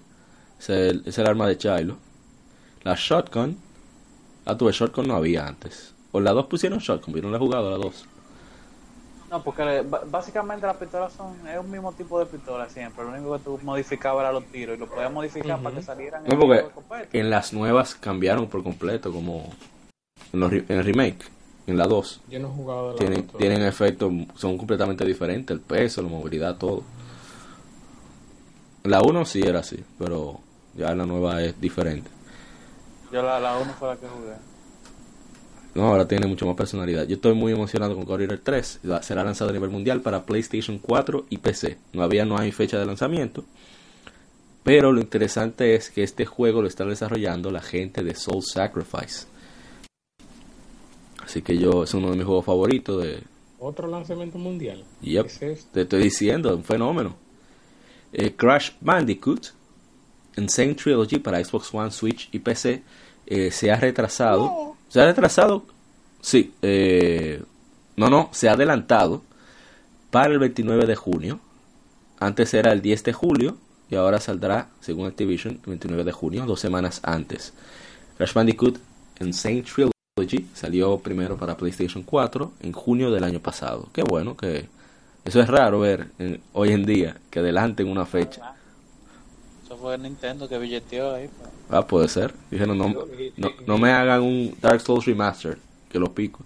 [0.58, 1.98] Es el, es el arma de Chilo.
[2.82, 3.58] La Shotgun.
[4.46, 5.92] Ah, tuve Shotgun no había antes.
[6.12, 8.06] O la 2 pusieron Shotgun, pero no la he jugado la 2.
[9.36, 13.04] No, porque básicamente las pistolas son es un mismo tipo de pistola siempre.
[13.04, 16.24] Lo único que tú modificabas era los tiros y lo podías modificar para que salieran
[16.24, 19.50] No, en porque en las nuevas cambiaron por completo, como
[20.32, 21.24] en, los, re- en el remake,
[21.66, 22.22] en la 2.
[22.28, 26.56] Yo no he jugado la Tienen, tienen efectos, son completamente diferentes, el peso, la movilidad,
[26.56, 26.82] todo.
[28.84, 30.40] La 1 sí era así, pero
[30.74, 32.08] ya la nueva es diferente.
[33.12, 34.34] Yo la, la uno fue la que jugué.
[35.76, 37.06] No, ahora tiene mucho más personalidad.
[37.06, 38.80] Yo estoy muy emocionado con Courier 3.
[38.90, 41.76] Va- Será lanzado a nivel mundial para PlayStation 4 y PC.
[41.92, 43.44] Todavía no hay fecha de lanzamiento.
[44.64, 49.26] Pero lo interesante es que este juego lo está desarrollando la gente de Soul Sacrifice.
[51.22, 53.22] Así que yo es uno de mis juegos favoritos de
[53.58, 54.84] Otro lanzamiento mundial.
[55.02, 55.26] Yep.
[55.72, 57.16] Te estoy diciendo, un fenómeno.
[58.12, 59.48] Eh, Crash Bandicoot
[60.36, 62.82] Insane Trilogy para Xbox One, Switch y PC
[63.26, 64.75] eh, se ha retrasado.
[64.88, 65.64] Se ha retrasado,
[66.20, 66.54] sí.
[66.62, 67.42] eh,
[67.96, 69.22] no, no, se ha adelantado
[70.10, 71.40] para el 29 de junio.
[72.18, 73.56] Antes era el 10 de julio
[73.90, 77.52] y ahora saldrá, según Activision, el 29 de junio, dos semanas antes.
[78.16, 78.78] Crash Bandicoot
[79.20, 83.88] Insane Trilogy salió primero para PlayStation 4 en junio del año pasado.
[83.92, 84.68] Qué bueno que
[85.24, 88.54] eso es raro ver en- hoy en día que adelanten una fecha.
[89.66, 91.28] Eso fue Nintendo que billeteó ahí.
[91.36, 91.50] pues.
[91.68, 92.32] Ah, puede ser.
[92.52, 92.94] Dijeron, no,
[93.36, 95.58] no, no me hagan un Dark Souls Remaster,
[95.90, 96.44] que lo pico.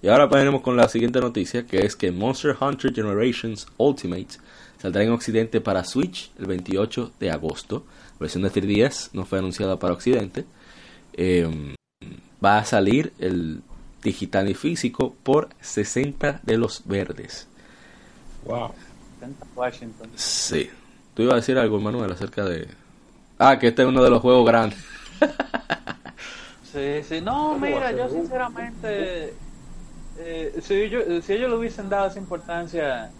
[0.00, 4.38] Y ahora venimos con la siguiente noticia, que es que Monster Hunter Generations Ultimate
[4.80, 7.84] saldrá en Occidente para Switch el 28 de agosto.
[8.12, 10.44] La versión de 3DS no fue anunciada para Occidente.
[11.14, 11.74] Eh,
[12.42, 13.60] va a salir el
[14.04, 17.48] digital y físico por 60 de los verdes.
[18.46, 18.72] Wow.
[19.18, 20.10] 70 Washington.
[20.14, 20.70] Sí.
[21.14, 22.68] Tú ibas a decir algo, Manuel, acerca de...
[23.38, 24.78] Ah, que este es uno de los juegos grandes.
[26.72, 27.20] Sí, sí.
[27.20, 29.34] No, ¿Cómo va a mira, yo sinceramente,
[30.18, 33.10] eh, si, yo- si ellos le hubiesen dado esa importancia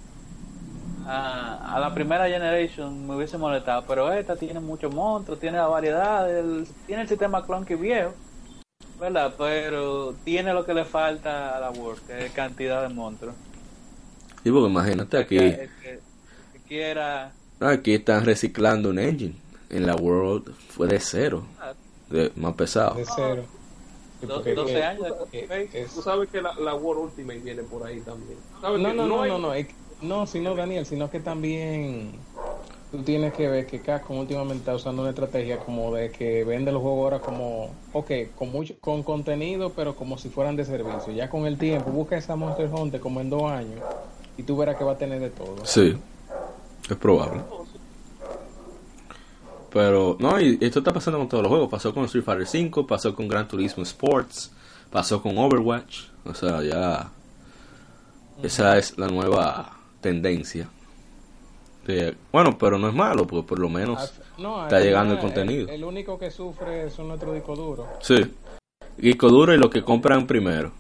[1.05, 3.85] a, a la primera generation, me hubiese molestado.
[3.89, 8.13] Pero esta tiene muchos monstruos, tiene la variedad, el- tiene el sistema clunky viejo,
[9.01, 9.35] ¿verdad?
[9.37, 13.35] Pero tiene lo que le falta a la World, que es cantidad de monstruos.
[14.45, 15.39] Sí, porque imagínate aquí...
[15.39, 16.01] Que, el que- el
[16.53, 17.33] que quiera.
[17.61, 19.35] Aquí están reciclando un engine.
[19.69, 21.45] En la World fue de cero.
[22.09, 22.95] De, más pesado.
[22.97, 23.45] De cero.
[24.21, 25.07] Sí, do- porque- 12 eh, años
[25.73, 28.39] es- Tú sabes que la, la World Ultimate viene por ahí también.
[28.61, 32.13] ¿Sabes No, no, no, hay- no, no, que- no, sino Daniel, sino que también
[32.91, 36.73] tú tienes que ver que Capcom últimamente está usando una estrategia como de que vende
[36.73, 41.13] los juegos ahora como, ok, con mucho, con contenido, pero como si fueran de servicio.
[41.13, 43.81] Ya con el tiempo, busca esa Monster Hunter como en dos años
[44.37, 45.65] y tú verás que va a tener de todo.
[45.65, 45.97] Sí,
[46.95, 47.43] es probable.
[49.73, 51.69] Pero, no, y esto está pasando con todos los juegos.
[51.71, 54.53] Pasó con Street Fighter V, pasó con Gran Turismo Sports,
[54.91, 56.07] pasó con Overwatch.
[56.25, 57.11] O sea, ya.
[58.43, 60.69] Esa es la nueva tendencia.
[62.33, 64.13] Bueno, pero no es malo, porque por lo menos.
[64.39, 65.69] no, está llegando el contenido.
[65.69, 67.87] El, único que sufre son nuestros discos duros.
[68.01, 68.35] Sí.
[68.97, 70.73] Disco duro y lo que compran primero.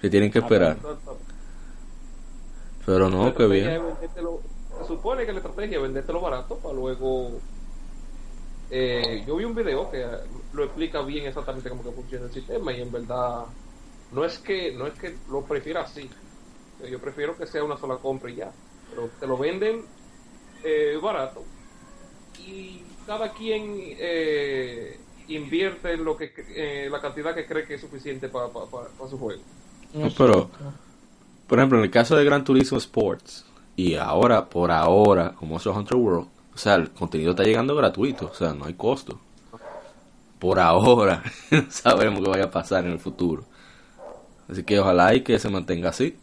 [0.00, 0.78] que tienen que esperar.
[2.86, 3.82] Pero no, qué bien.
[4.80, 7.32] se supone que la estrategia es vendértelo barato para luego.
[8.70, 10.06] eh, yo vi un video que
[10.52, 13.44] lo explica bien exactamente cómo que funciona el sistema y en verdad
[14.12, 16.08] no es que no es que lo prefiera así.
[16.82, 18.52] Eh, Yo prefiero que sea una sola compra y ya.
[18.90, 19.84] Pero te lo venden
[20.64, 21.42] eh, barato
[22.38, 27.80] y cada quien eh, invierte en lo que eh, la cantidad que cree que es
[27.80, 28.46] suficiente para
[29.10, 29.42] su juego.
[29.94, 30.50] No, pero,
[31.46, 33.44] por ejemplo, en el caso de Gran Turismo Sports,
[33.76, 38.30] y ahora, por ahora, como es Hunter World, o sea, el contenido está llegando gratuito,
[38.32, 39.20] o sea, no hay costo.
[40.38, 43.44] Por ahora, no sabemos qué vaya a pasar en el futuro.
[44.48, 46.16] Así que ojalá y que se mantenga así.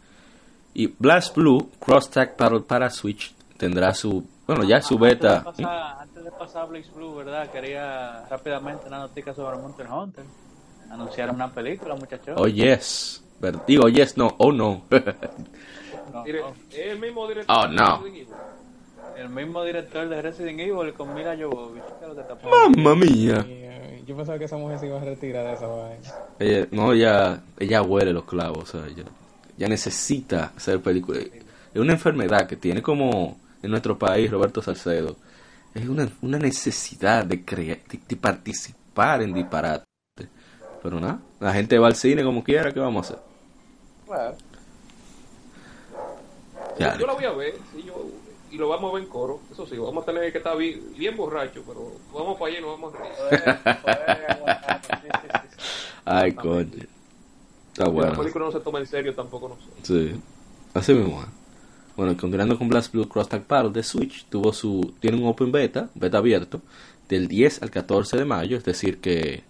[0.72, 5.44] Y Blast Blue Cross Tag Battle para Switch tendrá su, bueno, ya su beta.
[5.46, 7.50] Antes de pasar, antes de pasar a Blaze Blue, ¿verdad?
[7.50, 10.24] Quería rápidamente una noticia sobre Monster Hunter.
[10.90, 12.34] Anunciaron una película, muchachos.
[12.36, 13.23] Oh, yes.
[13.40, 14.82] Pero, digo, yes, no, oh, no.
[16.12, 16.54] No, no.
[16.70, 17.96] es el mismo director Oh, de no.
[18.02, 18.28] Resident Evil.
[19.18, 21.82] El mismo director de Resident Evil con Mila Jovovich.
[22.44, 23.46] Mamma mía.
[24.06, 25.98] Yo pensaba que esa mujer se iba a retirar de esa vaina.
[26.38, 29.04] Ella, no, ella, ella huele los clavos, o sea, ella,
[29.58, 31.24] ella necesita hacer películas.
[31.72, 35.16] Es una enfermedad que tiene como en nuestro país Roberto Salcedo.
[35.74, 39.84] Es una, una necesidad de, crear, de, de participar en disparate.
[40.84, 43.24] Pero nada, la gente va al cine como quiera, ¿qué vamos a hacer?
[44.06, 44.36] Claro.
[46.78, 47.94] Ya, Yo la voy a ver, sí, yo,
[48.50, 49.40] y lo vamos a ver en coro.
[49.50, 52.62] Eso sí, vamos a tener que estar bien, bien borracho, pero vamos para allá y
[52.62, 54.44] nos vamos a reír.
[56.04, 56.68] Ay, coño.
[57.72, 58.18] Está La bueno.
[58.18, 59.70] película no se toma en serio tampoco, no sé.
[60.12, 60.20] Sí,
[60.74, 61.22] así mismo.
[61.22, 61.28] es.
[61.96, 65.50] Bueno, continuando con Blast Blue Cross Tag Battle de Switch, tuvo su, tiene un open
[65.50, 66.60] beta, beta abierto,
[67.08, 69.44] del 10 al 14 de mayo, es decir que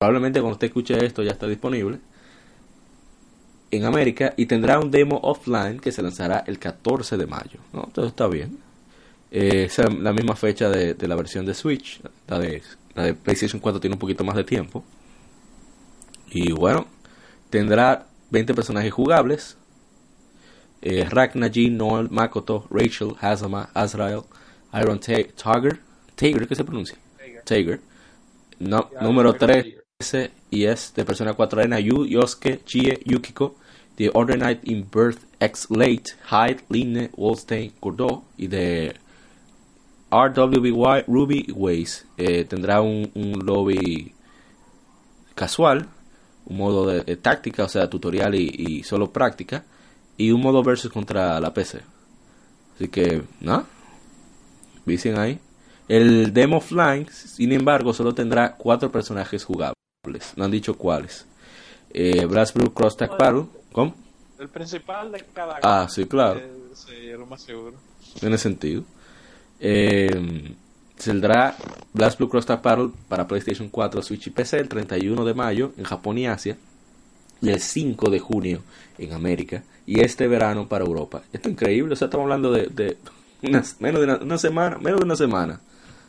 [0.00, 1.98] probablemente cuando usted escuche esto ya está disponible
[3.70, 7.60] en América y tendrá un demo offline que se lanzará el 14 de mayo.
[7.74, 7.84] ¿no?
[7.84, 8.58] Entonces está bien.
[9.30, 12.00] Eh, esa es la misma fecha de, la versión de Switch.
[12.26, 12.62] La de,
[12.94, 14.82] la de PlayStation 4 tiene un poquito más de tiempo.
[16.30, 16.86] Y bueno,
[17.50, 19.58] tendrá 20 personajes jugables.
[20.80, 24.22] Eh, Ragnaji, Noel, Makoto, Rachel, Hazama, Azrael,
[24.80, 25.78] Iron Tiger,
[26.14, 26.96] Tiger, ¿qué se pronuncia?
[27.44, 27.82] Tiger.
[28.58, 33.54] No, número 3, S y es de Persona 4 Arena, Yu, Yosuke, Chie, Yukiko,
[33.96, 38.94] The Order Night in Birth, X Late, Hyde, Line, Wolstein, Kurdo y de
[40.10, 42.06] RWBY Ruby Ways.
[42.16, 43.10] Eh, tendrá un,
[43.44, 44.14] lobby
[45.34, 45.86] casual,
[46.46, 49.64] un modo de, táctica, o sea, tutorial y, solo práctica,
[50.16, 51.80] y un modo versus contra la PC.
[52.74, 53.66] Así que, ¿no?
[54.86, 55.38] dicen ahí.
[55.88, 59.79] El demo offline, sin embargo, solo tendrá cuatro personajes jugables.
[60.36, 61.26] No han dicho cuáles.
[61.92, 63.44] Eh, Blast Blue Cross Tag Battle.
[63.72, 63.94] ¿Cómo?
[64.38, 66.40] El principal de cada Ah, sí, claro.
[66.40, 67.74] Eh, sí, lo más seguro.
[68.18, 68.82] Tiene sentido.
[69.58, 70.54] Eh,
[70.96, 71.54] saldrá
[71.92, 75.72] Blast Blue Cross Tag Battle para PlayStation 4, Switch y PC el 31 de mayo
[75.76, 76.56] en Japón y Asia.
[77.42, 78.62] Y el 5 de junio
[78.96, 79.62] en América.
[79.84, 81.22] Y este verano para Europa.
[81.30, 81.92] Esto es increíble.
[81.92, 82.96] O sea, estamos hablando de, de
[83.42, 84.78] unas- menos de una, una semana.
[84.78, 85.60] Menos de una semana.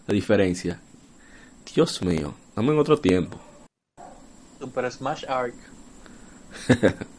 [0.07, 0.79] La diferencia.
[1.75, 2.33] Dios mío.
[2.49, 3.37] Estamos en otro tiempo.
[4.61, 5.55] Super Smash Arc.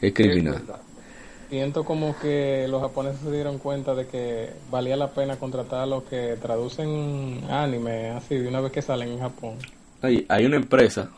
[0.00, 0.62] Es criminal.
[1.50, 5.86] Siento como que los japoneses se dieron cuenta de que valía la pena contratar a
[5.86, 9.56] los que traducen anime así de una vez que salen en Japón.
[10.02, 11.10] Hay, hay una empresa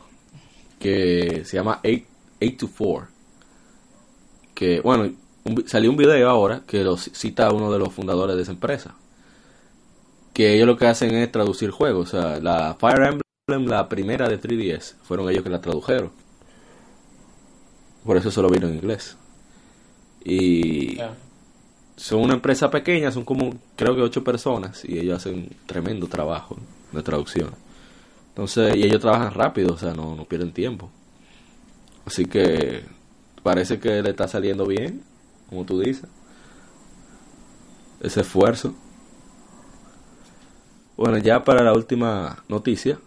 [0.79, 2.03] que se llama 8,
[2.41, 3.07] 824
[4.53, 5.11] que bueno
[5.43, 8.43] un salió un video ahora que lo ci- cita a uno de los fundadores de
[8.43, 8.95] esa empresa
[10.33, 14.27] que ellos lo que hacen es traducir juegos o sea la Fire Emblem la primera
[14.27, 16.11] de 3DS fueron ellos que la tradujeron
[18.05, 19.15] por eso solo vino en inglés
[20.25, 20.97] y
[21.95, 26.07] son una empresa pequeña, son como creo que ocho personas y ellos hacen un tremendo
[26.07, 26.57] trabajo
[26.91, 27.51] de traducción.
[28.29, 30.91] Entonces, y ellos trabajan rápido, o sea, no, no pierden tiempo.
[32.05, 32.83] Así que
[33.41, 35.01] parece que le está saliendo bien,
[35.49, 36.07] como tú dices.
[38.01, 38.75] Ese esfuerzo.
[40.97, 42.99] Bueno, ya para la última noticia,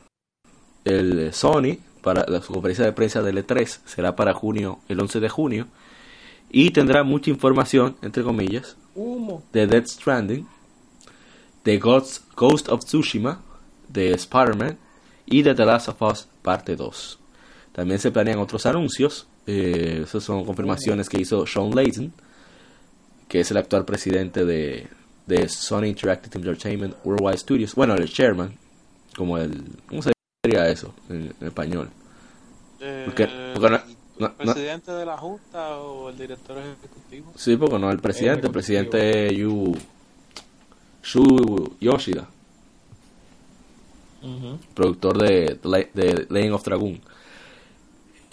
[0.84, 5.20] el Sony para la su conferencia de prensa del E3 será para junio, el 11
[5.20, 5.66] de junio,
[6.50, 9.42] y tendrá mucha información, entre comillas, Humo.
[9.52, 10.46] de Dead Stranding,
[11.64, 13.40] de Ghost, Ghost of Tsushima,
[13.88, 14.78] de Spider-Man
[15.26, 17.18] y de The Last of Us Parte 2.
[17.72, 22.12] También se planean otros anuncios, eh, esas son confirmaciones que hizo Sean Layton,
[23.28, 24.88] que es el actual presidente de,
[25.26, 28.56] de Sony Interactive Entertainment Worldwide Studios, bueno, el chairman,
[29.16, 30.02] como el, ¿cómo
[30.60, 31.88] sería eso en, en español?
[33.04, 33.78] Porque, porque no,
[34.18, 37.32] No, ¿El no- presidente de la Junta o el director ejecutivo?
[37.36, 39.74] sí, porque no el presidente, el presidente es Yu,
[41.02, 42.26] Shu Yoshida,
[44.74, 45.58] productor de,
[45.94, 47.00] de Legend of Dragoon.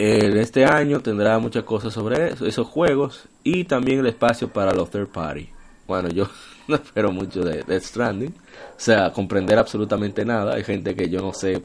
[0.00, 4.72] En este año tendrá muchas cosas sobre eso- esos juegos y también el espacio para
[4.72, 5.48] los third party.
[5.86, 6.28] Bueno, yo
[6.68, 10.54] no espero mucho de Death Stranding, o sea, comprender absolutamente nada.
[10.54, 11.62] Hay gente que yo no sé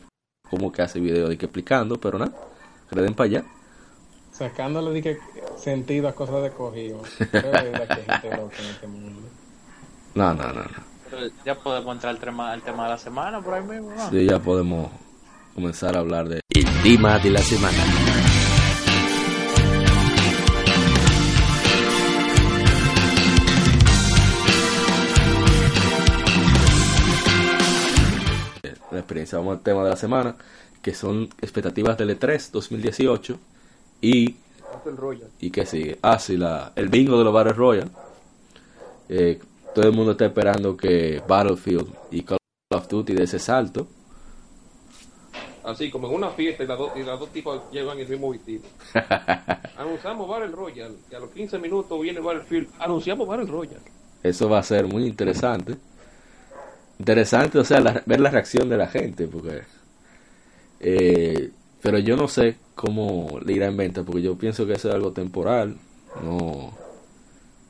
[0.54, 2.32] cómo que hace video de que explicando, pero nada,
[2.88, 3.44] que le den para allá.
[4.32, 5.18] Sacándole di que
[5.58, 7.02] sentido a cosas de cogido.
[7.20, 7.42] Este.
[10.14, 10.94] No, no, no, no.
[11.10, 14.10] Pero ya podemos entrar al tema, al tema de la semana por ahí mismo, ¿no?
[14.12, 14.92] Sí, ya podemos
[15.56, 18.23] comenzar a hablar de el tema de la semana.
[29.04, 30.36] Experiencia, vamos al tema de la semana,
[30.82, 33.40] que son expectativas del E3 2018
[34.02, 34.36] y
[34.74, 35.32] Battle Royale.
[35.40, 35.98] ¿Y qué sigue?
[36.02, 37.92] Ah, sí, la, el bingo de los Battle Royale.
[39.10, 39.40] Eh,
[39.74, 42.38] todo el mundo está esperando que Battlefield y Call
[42.74, 43.88] of Duty de ese salto.
[45.64, 48.32] Así como en una fiesta y las dos, y las dos tipas llevan el mismo
[48.32, 48.64] vestido.
[49.78, 50.96] Anunciamos Battle Royale.
[51.10, 52.68] Y a los 15 minutos viene Battlefield.
[52.80, 53.84] Anunciamos Battle Royale.
[54.22, 55.76] Eso va a ser muy interesante.
[57.00, 59.62] Interesante, o sea, la- ver la reacción de la gente, porque...
[60.80, 61.52] eh,
[61.82, 64.96] pero yo no sé cómo le irá en venta, porque yo pienso que eso es
[64.96, 65.76] algo temporal.
[66.24, 66.72] No,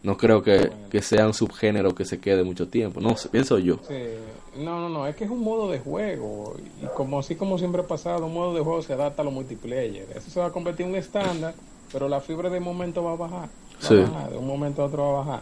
[0.03, 2.99] no creo que, que sea un subgénero que se quede mucho tiempo.
[3.01, 3.79] No sé, pienso yo.
[3.87, 3.95] Sí.
[4.63, 6.55] No, no, no, es que es un modo de juego.
[6.83, 9.33] Y como así como siempre ha pasado, un modo de juego se adapta a los
[9.33, 10.05] multiplayer.
[10.15, 11.55] Eso se va a convertir en un estándar,
[11.91, 13.49] pero la fibra de momento va a bajar.
[13.49, 13.95] Va Sí.
[13.95, 15.41] a bajar, de un momento a otro va a bajar.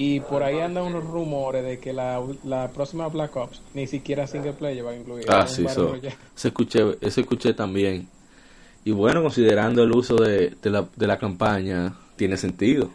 [0.00, 4.28] Y por ahí andan unos rumores de que la, la próxima Black Ops ni siquiera
[4.28, 5.24] single player va a incluir.
[5.28, 8.08] Ah, sí, eso, eso escuché, eso escuché también.
[8.84, 12.90] Y bueno, considerando el uso de, de, la, de la campaña, tiene sentido.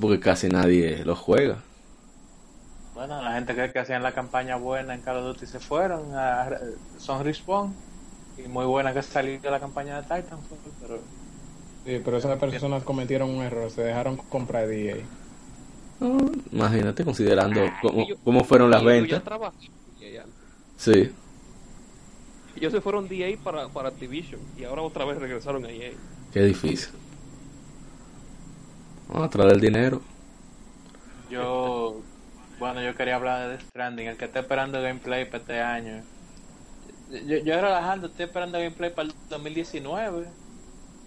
[0.00, 1.64] Porque casi nadie lo juega.
[2.94, 6.14] Bueno, la gente que, que hacían la campaña buena en Call of Duty se fueron.
[6.14, 6.48] A,
[6.98, 7.74] son Respawn.
[8.38, 10.58] Y muy buena que salió de la campaña de Titanfall.
[10.80, 11.00] Pero
[11.84, 14.96] Sí, pero esas personas cometieron un error, se dejaron comprar de EA.
[16.52, 19.22] Imagínate, considerando cómo, ellos- cómo fueron las ventas.
[20.76, 21.10] Sí,
[22.56, 24.40] Ellos se fueron de EA para, para Activision.
[24.58, 25.92] Y ahora otra vez regresaron a EA.
[26.32, 26.90] qué difícil.
[29.08, 30.00] Vamos a traer el dinero.
[31.30, 32.00] yo.
[32.58, 34.06] Bueno, yo quería hablar de Death Stranding.
[34.06, 36.02] El que está esperando gameplay para este año.
[37.10, 40.26] Yo, yo relajando, estoy esperando gameplay para el 2019.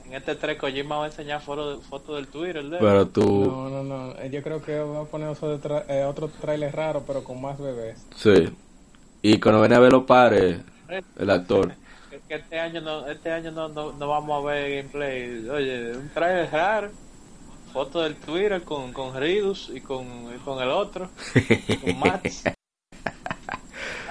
[0.07, 2.63] En este 3 Kojima va a enseñar fotos foto del Twitter.
[2.63, 2.81] de él.
[2.81, 6.03] Pero tú, No, no, no, eh, yo creo que va a poner otro, tra- eh,
[6.03, 8.05] otro trailer raro, pero con más bebés.
[8.15, 8.49] sí.
[9.21, 10.59] Y cuando viene a ver los pares,
[11.17, 11.73] el actor.
[12.11, 15.93] que, que este año no este año no, no, no vamos a ver gameplay oye
[15.97, 16.91] un trailer raro
[17.73, 21.09] foto del Twitter con, con Ridus y con, y con el otro
[21.83, 22.43] con Max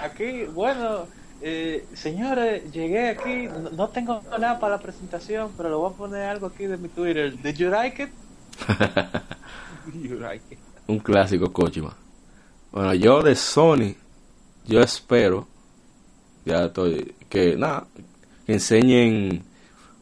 [0.03, 1.07] aquí bueno
[1.47, 5.97] eh, señores llegué aquí no, no tengo nada para la presentación pero le voy a
[5.97, 8.11] poner algo aquí de mi Twitter did you like it?
[10.87, 11.97] Un clásico Kojima.
[12.73, 13.95] Bueno, yo de Sony,
[14.67, 15.47] yo espero,
[16.45, 17.87] ya estoy, que nada,
[18.47, 19.45] que enseñen,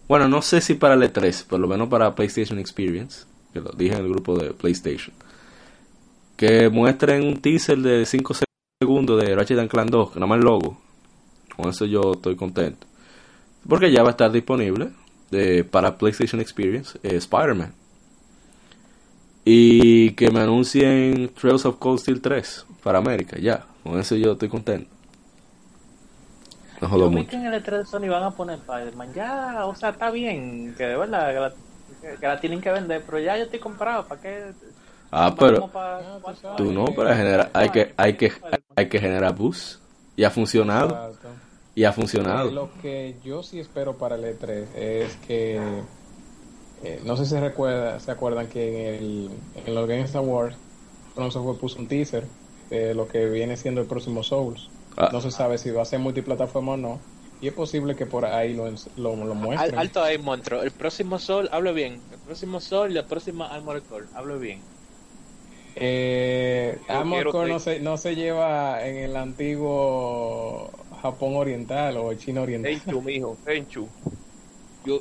[0.09, 3.73] bueno, no sé si para el E3, por lo menos para PlayStation Experience, que lo
[3.73, 5.15] dije en el grupo de PlayStation,
[6.37, 8.35] que muestren un teaser de 5
[8.81, 10.81] segundos de Ratchet and Clank 2, que nada más el logo.
[11.57, 12.87] Con eso yo estoy contento.
[13.69, 14.91] Porque ya va a estar disponible
[15.31, 17.73] de, para PlayStation Experience eh, Spider-Man.
[19.45, 23.65] Y que me anuncien Trails of Cold Steel 3 para América, ya.
[23.83, 24.89] Con eso yo estoy contento.
[26.81, 27.31] No jodo Yo vi mucho.
[27.31, 30.75] que en el E3 de Sony van a poner Spider-Man ya o sea está bien
[30.77, 31.39] que de verdad que
[32.09, 34.53] la, que la tienen que vender pero ya yo estoy comprado ¿para qué?
[35.15, 35.71] Ah, pero
[36.57, 38.33] tú no, para generar, hay que, hay que,
[38.75, 39.79] hay que generar bus.
[40.17, 41.29] Y ha funcionado, Exacto.
[41.75, 42.51] Y ha funcionado.
[42.51, 45.61] Lo que yo sí espero para el E3 es que
[46.83, 49.31] eh, no sé si se recuerda, se acuerdan que en el
[49.67, 50.57] en los Games Awards
[51.15, 52.25] Software puso un teaser
[52.71, 54.69] de lo que viene siendo el próximo Souls.
[54.97, 55.11] Ah.
[55.13, 57.01] No se sabe si va a ser multiplataforma o no.
[57.41, 59.77] Y es posible que por ahí lo, lo, lo muestren.
[59.77, 60.63] alto ahí, monstruo.
[60.63, 62.01] El próximo sol, hable bien.
[62.13, 64.61] El próximo sol y la próxima Armored Core, hable bien.
[65.75, 70.71] Eh, quiero Core no se, no se lleva en el antiguo
[71.03, 72.73] Japón Oriental o China Oriental.
[72.81, 73.89] Tenchu, mijo, Tenchu.
[74.87, 75.01] Yo,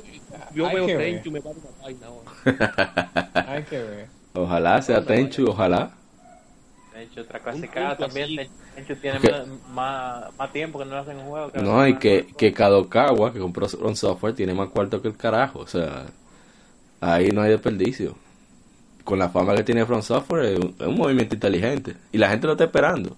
[0.54, 0.98] yo Hay veo ver.
[0.98, 3.44] Tenchu y me va una vaina ahora.
[3.48, 4.08] Hay que ver.
[4.34, 5.92] Ojalá sea Tenchu, ojalá.
[6.96, 8.38] Hecho, otra clase Un K punto también.
[8.40, 8.50] así.
[8.76, 11.50] Hecho, tiene más, más, más tiempo que no hacen un juego.
[11.50, 15.16] que No, y que, que Kadokawa, que compró From Software, tiene más cuarto que el
[15.16, 15.60] carajo.
[15.60, 16.06] O sea,
[17.00, 18.14] ahí no hay desperdicio.
[19.04, 21.96] Con la fama que tiene From Software, es un, es un movimiento inteligente.
[22.12, 23.16] Y la gente lo está esperando.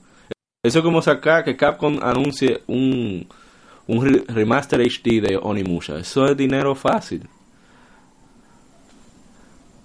[0.65, 3.29] Eso es como sacar que Capcom anuncie un,
[3.87, 5.99] un re- remaster HD de Onimusha.
[5.99, 7.29] Eso es dinero fácil.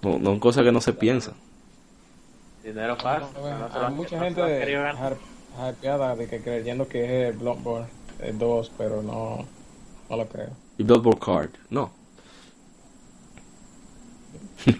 [0.02, 1.34] No, no cosa que no se piensa.
[2.64, 3.28] Dinero fácil.
[3.42, 4.40] No, no hay mucha gente
[5.70, 7.86] hypeada de que creyendo que es Bloodborne
[8.20, 9.46] eh, 2, pero no,
[10.08, 10.50] no lo creo.
[10.78, 11.92] Y Bloodborne Card, no.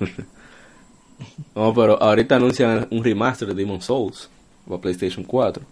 [1.55, 4.31] no, pero ahorita anuncian un remaster de Demon Souls
[4.67, 5.63] para PlayStation 4.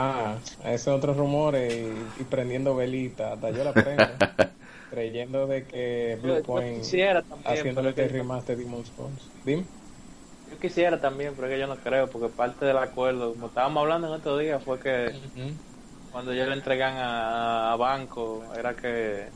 [0.00, 4.04] Ah, ese es otro rumor y, y prendiendo velita, hasta yo la prendo,
[4.90, 9.28] creyendo de que Yo- yo Bluepoint quisiera también, haciéndole este que- remaster de Demon's Souls.
[9.44, 9.64] Dime.
[10.50, 13.82] Yo quisiera también, pero es que yo no creo, porque parte del acuerdo, como estábamos
[13.82, 15.12] hablando en estos días, fue que
[16.12, 19.26] cuando ya le entregan a, a Banco, era que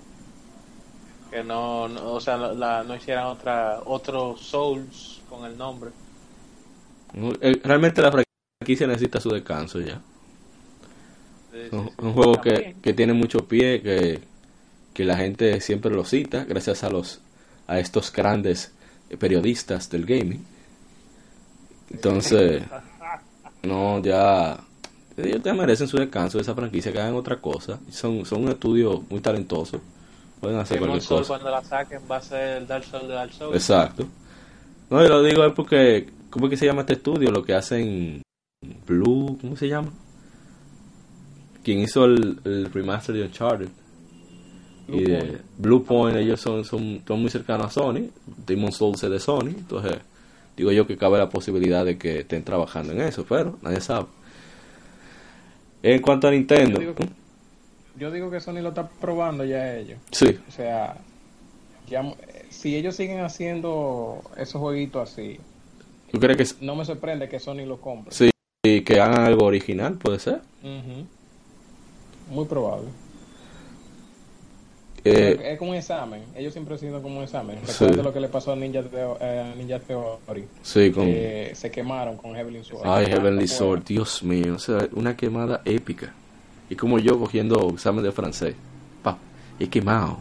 [1.30, 5.90] que no, no- o sea, la- la- no hicieran otra otro Souls con el nombre.
[7.40, 10.00] Eh, Realmente la franquicia necesita su descanso ya.
[11.52, 14.20] Es un, juego que, que tiene mucho pie, que,
[14.94, 17.20] que la gente siempre lo cita, gracias a los
[17.66, 18.72] a estos grandes
[19.18, 20.44] periodistas del gaming.
[21.90, 22.62] Entonces,
[23.62, 24.58] no, ya
[25.16, 27.78] ellos ya merecen su descanso de esa franquicia, que hagan otra cosa.
[27.90, 29.80] Son, son un estudio muy talentoso.
[30.40, 31.28] Pueden hacer Demon cualquier cosa.
[31.28, 33.54] cuando la saquen va a ser el Dark Souls de Dark Souls.
[33.54, 34.06] Exacto.
[34.90, 37.30] No, y lo digo es porque, ¿cómo es que se llama este estudio?
[37.30, 38.22] Lo que hacen
[38.86, 39.92] Blue, ¿cómo se llama?
[41.62, 43.68] Quien hizo el, el remaster de Uncharted.
[44.88, 45.38] y de.
[45.58, 48.08] Blue Point, ellos son, son, son muy cercanos a Sony.
[48.46, 49.48] Demon Souls es de Sony.
[49.48, 49.98] Entonces,
[50.56, 54.06] digo yo que cabe la posibilidad de que estén trabajando en eso, pero nadie sabe.
[55.82, 57.08] En cuanto a Nintendo, Yo digo que-
[57.98, 59.98] Yo digo que Sony lo está probando ya ellos.
[60.10, 60.96] sí, O sea,
[61.88, 62.02] ya,
[62.50, 65.38] si ellos siguen haciendo esos jueguitos así,
[66.10, 68.12] ¿tú crees que no me sorprende que Sony lo compre.
[68.14, 68.30] sí,
[68.82, 69.94] que hagan algo original?
[69.94, 70.40] Puede ser.
[70.62, 71.06] Ujú.
[72.30, 72.88] Muy probable.
[75.04, 76.22] Eh, es como un examen.
[76.36, 77.58] Ellos siempre han sido como un examen.
[77.64, 77.84] Sí.
[77.84, 80.44] Recuerda lo que le pasó a Ninja, Theo- eh, Ninja Theory.
[80.62, 81.06] sí, con...
[81.06, 82.82] que se quemaron con Heavenly Sword.
[82.86, 86.12] Ay, Heavenly Sword, Dios mío, o sea, una quemada épica.
[86.70, 88.54] Y como yo cogiendo examen de francés.
[89.02, 89.18] Pa,
[89.58, 90.18] he quemado.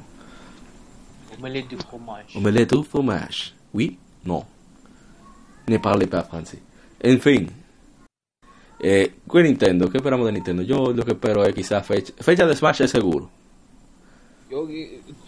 [1.37, 2.37] Omelette du fromage.
[2.37, 3.53] Omelette au fromage.
[3.73, 4.45] Oui, no.
[5.67, 6.59] Ne parle pas francés.
[6.99, 7.49] En fin.
[8.83, 9.89] Eh, ¿Qué Nintendo?
[9.89, 10.63] ¿Qué esperamos de Nintendo?
[10.63, 12.13] Yo lo que espero es quizás fecha.
[12.17, 13.29] Fecha de Smash es seguro.
[14.49, 14.63] Yo,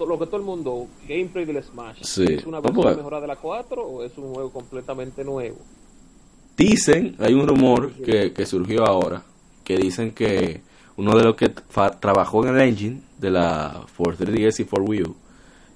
[0.06, 2.26] lo que todo el mundo, gameplay del Smash, Sí.
[2.26, 2.98] ¿es una versión ver.
[2.98, 5.58] mejorada de la 4 o es un juego completamente nuevo?
[6.58, 9.24] Dicen, hay un rumor que, que surgió ahora,
[9.64, 10.62] que dicen que
[10.98, 11.50] uno de los que
[12.00, 15.16] trabajó en el engine de la for 3DS y for Wii U,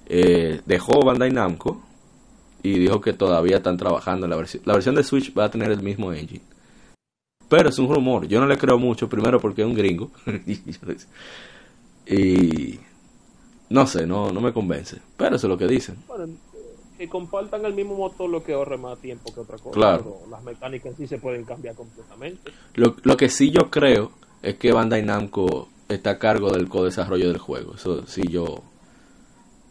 [0.07, 1.82] eh, dejó Bandai Namco
[2.63, 4.63] y dijo que todavía están trabajando en la versión.
[4.65, 6.41] La versión de Switch va a tener el mismo engine.
[7.50, 10.12] Pero es un rumor, yo no le creo mucho, primero porque es un gringo.
[12.08, 12.80] y
[13.70, 14.98] no sé, no, no me convence.
[15.18, 15.98] Pero eso es lo que dicen.
[16.08, 16.28] Bueno,
[16.98, 19.72] que compartan el mismo motor lo que ahorre más tiempo que otra cosa.
[19.80, 20.04] Claro.
[20.04, 22.52] pero las mecánicas sí se pueden cambiar completamente.
[22.76, 27.28] Lo, lo que sí yo creo es que Bandai Namco está a cargo del co-desarrollo
[27.28, 27.76] del juego.
[27.76, 28.62] Eso sí yo...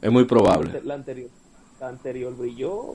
[0.01, 0.81] Es muy probable.
[0.85, 1.31] La anterior,
[1.81, 2.95] la anterior brilló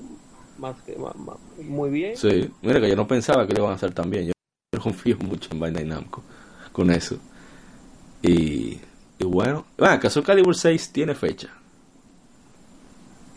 [0.59, 2.15] más que más, más- muy bien.
[2.15, 4.27] Sí, mira que yo no pensaba que lo iban a hacer tan bien.
[4.27, 4.31] Yo
[4.83, 6.23] confío mucho en Bandai Namco
[6.71, 7.17] con eso.
[8.21, 8.77] Y,
[9.19, 11.49] y bueno, bueno, que Soul Calibur 6 tiene fecha.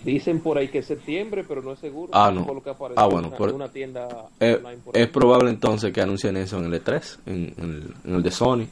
[0.04, 2.10] Dicen por ahí que es septiembre, pero no es seguro.
[2.14, 2.44] Ah, no.
[2.44, 4.06] Por lo que Ah, bueno, en por- una tienda
[4.38, 8.14] Eh, por es probable entonces que anuncien eso en el E3, en, en el, en
[8.16, 8.66] el de Sony.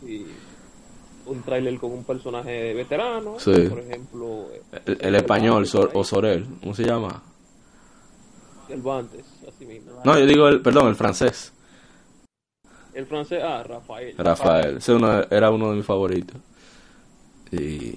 [1.25, 3.53] Un tráiler con un personaje veterano, Sí.
[3.69, 7.23] por ejemplo, eh, El, el español, Sor- o Sorel, ¿cómo se llama?
[8.69, 9.93] el Bantes, así mismo.
[10.05, 11.53] No, yo digo, el, perdón, el francés.
[12.95, 14.15] El francés, ah, Rafael.
[14.19, 16.37] Rafael, ese uno- era uno de mis favoritos.
[17.51, 17.95] Y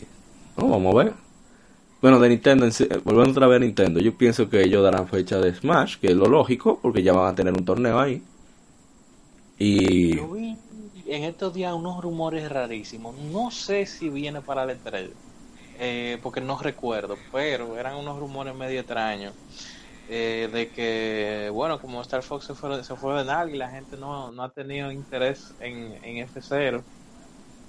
[0.58, 1.14] no, vamos a ver.
[2.02, 2.72] Bueno, de Nintendo, eh,
[3.04, 6.16] volviendo otra vez a Nintendo, yo pienso que ellos darán fecha de Smash, que es
[6.16, 8.22] lo lógico, porque ya van a tener un torneo ahí.
[9.58, 10.58] Y Yo vi
[11.08, 13.16] en estos días unos rumores rarísimos.
[13.18, 15.10] No sé si viene para el E3,
[15.80, 19.34] eh, porque no recuerdo, pero eran unos rumores medio extraños.
[20.10, 23.70] Eh, de que, bueno, como Star Fox se fue, se fue de nalga y la
[23.70, 26.84] gente no, no ha tenido interés en, en F0,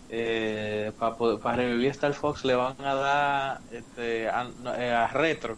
[0.09, 5.57] eh, para revivir Star Fox le van a dar este, a, eh, a Retro.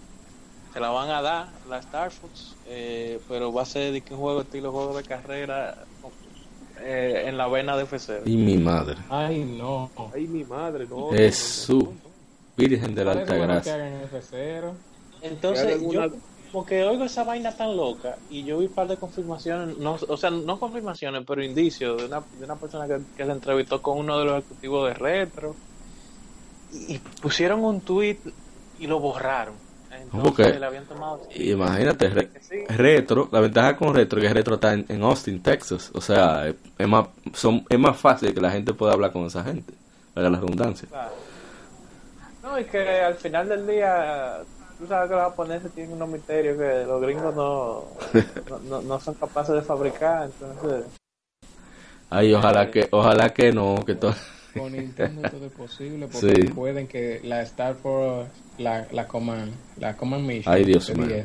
[0.72, 4.14] Te la van a dar, la Star Fox, eh, pero va a ser de que
[4.14, 5.79] un juego estilo juego de carrera
[6.81, 8.22] eh, en la vena de FC.
[8.26, 8.97] Y mi madre.
[9.09, 9.91] Ay, no.
[10.14, 11.11] Ay, mi madre, no.
[11.11, 11.89] Jesús.
[12.57, 14.03] Virgen de la Alta Gracia.
[14.12, 14.72] F0.
[15.22, 16.11] Entonces, yo
[16.49, 19.79] una- como que oigo esa vaina tan loca y yo vi un par de confirmaciones,
[19.79, 23.31] no, o sea, no confirmaciones, pero indicios de una, de una persona que, que se
[23.33, 25.55] entrevistó con uno de los ejecutivos de Retro
[26.73, 28.19] y, y pusieron un tweet
[28.79, 29.55] y lo borraron.
[29.91, 30.39] Entonces Ok.
[30.61, 31.21] le habían tomado.
[31.35, 32.57] Imagínate, re- sí.
[32.69, 35.91] retro, la ventaja con retro es que retro está en, en Austin, Texas.
[35.95, 39.25] O sea, es es más, son, es más fácil que la gente pueda hablar con
[39.25, 39.73] esa gente.
[40.13, 40.89] Para la redundancia.
[40.89, 41.13] Claro.
[42.43, 44.39] No, y que al final del día,
[44.79, 47.85] tú sabes que los japoneses tienen unos misterios que los gringos no,
[48.49, 50.87] no, no, no son capaces de fabricar, entonces...
[52.11, 54.14] Ay, ojalá que, ojalá que no, que todo.
[54.57, 56.43] Con Nintendo todo es posible porque Sí.
[56.47, 60.55] recuerden que la Star Force, la, la Command, la Command Mission.
[60.55, 61.22] Ay, Dios mío.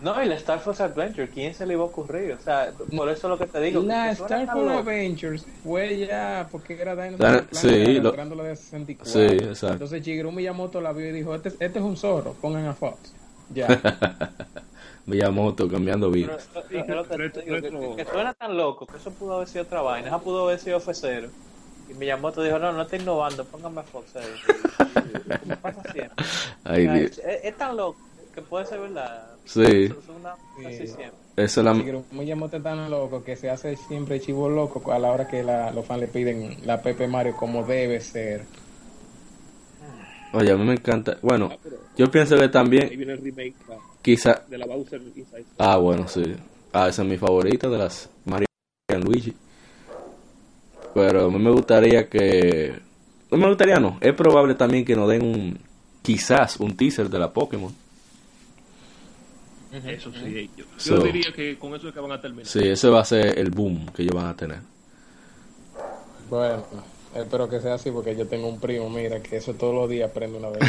[0.00, 2.32] 10, No, y la Star Force Adventure, ¿quién se le iba a ocurrir?
[2.32, 3.82] O sea, por eso lo que te digo.
[3.82, 4.70] La Star loco.
[4.70, 9.12] Adventures fue ya porque era Dino La- Plan, sí, lo- entrando la de 64.
[9.12, 9.72] Sí, exacto.
[9.74, 13.14] Entonces Shigeru Miyamoto la vio y dijo, este, este es un zorro, pongan a Fox.
[13.52, 13.66] Ya.
[15.06, 16.48] Miyamoto cambiando Pero, vidas.
[16.70, 19.82] pero, pero lo que digo, que- suena tan loco que eso pudo haber sido otra
[19.82, 21.28] vaina, eso pudo haber sido F0.
[21.90, 24.12] Y Miyamoto dijo, no, no está innovando, póngame a Fox.
[24.12, 26.24] Como pasa siempre.
[26.64, 27.18] Ay, O sea, Dios.
[27.18, 27.98] es, es tan loco
[28.34, 29.26] que puede ser verdad.
[29.44, 29.60] Sí.
[29.62, 30.66] Eso es una Sí.
[30.66, 30.94] así.
[31.36, 35.42] Eso la, es tan loco que se hace siempre chivo loco a la hora que
[35.42, 38.44] la- los fans le piden la Pepe Mario como debe ser.
[40.32, 41.16] Oye, a mí me encanta.
[41.22, 41.50] Bueno,
[41.96, 44.42] yo pienso que Ahí también, viene el remake ah, quizá.
[44.48, 45.44] de la Bowser Inside.
[45.58, 46.36] Ah, bueno, sí.
[46.72, 48.46] Ah, esa es mi favorita de las Mario
[48.88, 49.32] y Luigi.
[50.92, 52.74] Pero a mí me gustaría que.
[53.30, 53.98] No me gustaría, no.
[54.00, 55.58] Es probable también que nos den un.
[56.02, 57.74] Quizás un teaser de la Pokémon.
[59.86, 62.46] Eso sí, yo, yo So- diría que con eso es que van a terminar.
[62.46, 64.58] Sí, ese va a ser el boom que ellos van a tener.
[66.30, 66.64] Bueno,
[67.14, 70.10] espero que sea así porque yo tengo un primo, mira, que eso todos los días
[70.10, 70.60] prende una vez,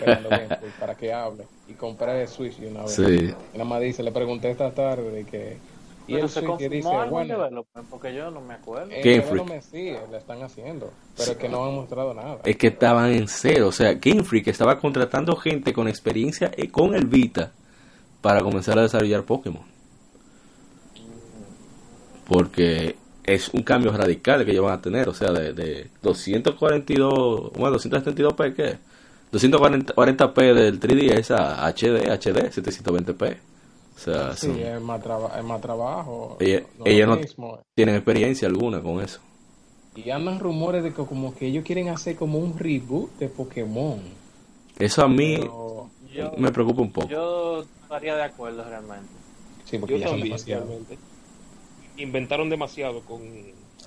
[0.00, 1.44] gameplay para que hable.
[1.68, 2.92] Y compré el Switch de una vez.
[2.92, 3.02] Sí.
[3.52, 5.56] Y nada más dice, le pregunté esta tarde de que...
[6.06, 8.88] Y Pero el se Switch dice, bueno, porque yo no me acuerdo.
[8.88, 9.24] Game Freak.
[9.24, 12.38] development sí, le están haciendo, pero es que no han mostrado nada.
[12.44, 13.68] Es que estaban en cero.
[13.68, 17.52] O sea, Game Freak estaba contratando gente con experiencia eh, con el Vita
[18.20, 19.62] para comenzar a desarrollar Pokémon.
[22.26, 25.08] Porque es un cambio radical que ellos van a tener.
[25.08, 28.78] O sea, de, de 242, bueno, 272p, ¿qué?
[29.32, 33.36] 240p del 3DS a HD, HD, 720p.
[33.96, 36.36] O sea, Sí, son- es más, traba- es más trabajo.
[36.40, 37.60] Ella- no es ella lo no- mismo.
[37.74, 39.20] tienen experiencia alguna con eso.
[39.96, 43.98] Y andan rumores de que como que ellos quieren hacer como un reboot de Pokémon.
[44.78, 47.08] Eso a mí Pero- Yo, me preocupa un poco.
[47.08, 49.10] yo estaría de acuerdo realmente.
[49.64, 50.98] sí, porque Yo ya son también, realmente.
[51.96, 53.22] Inventaron demasiado con...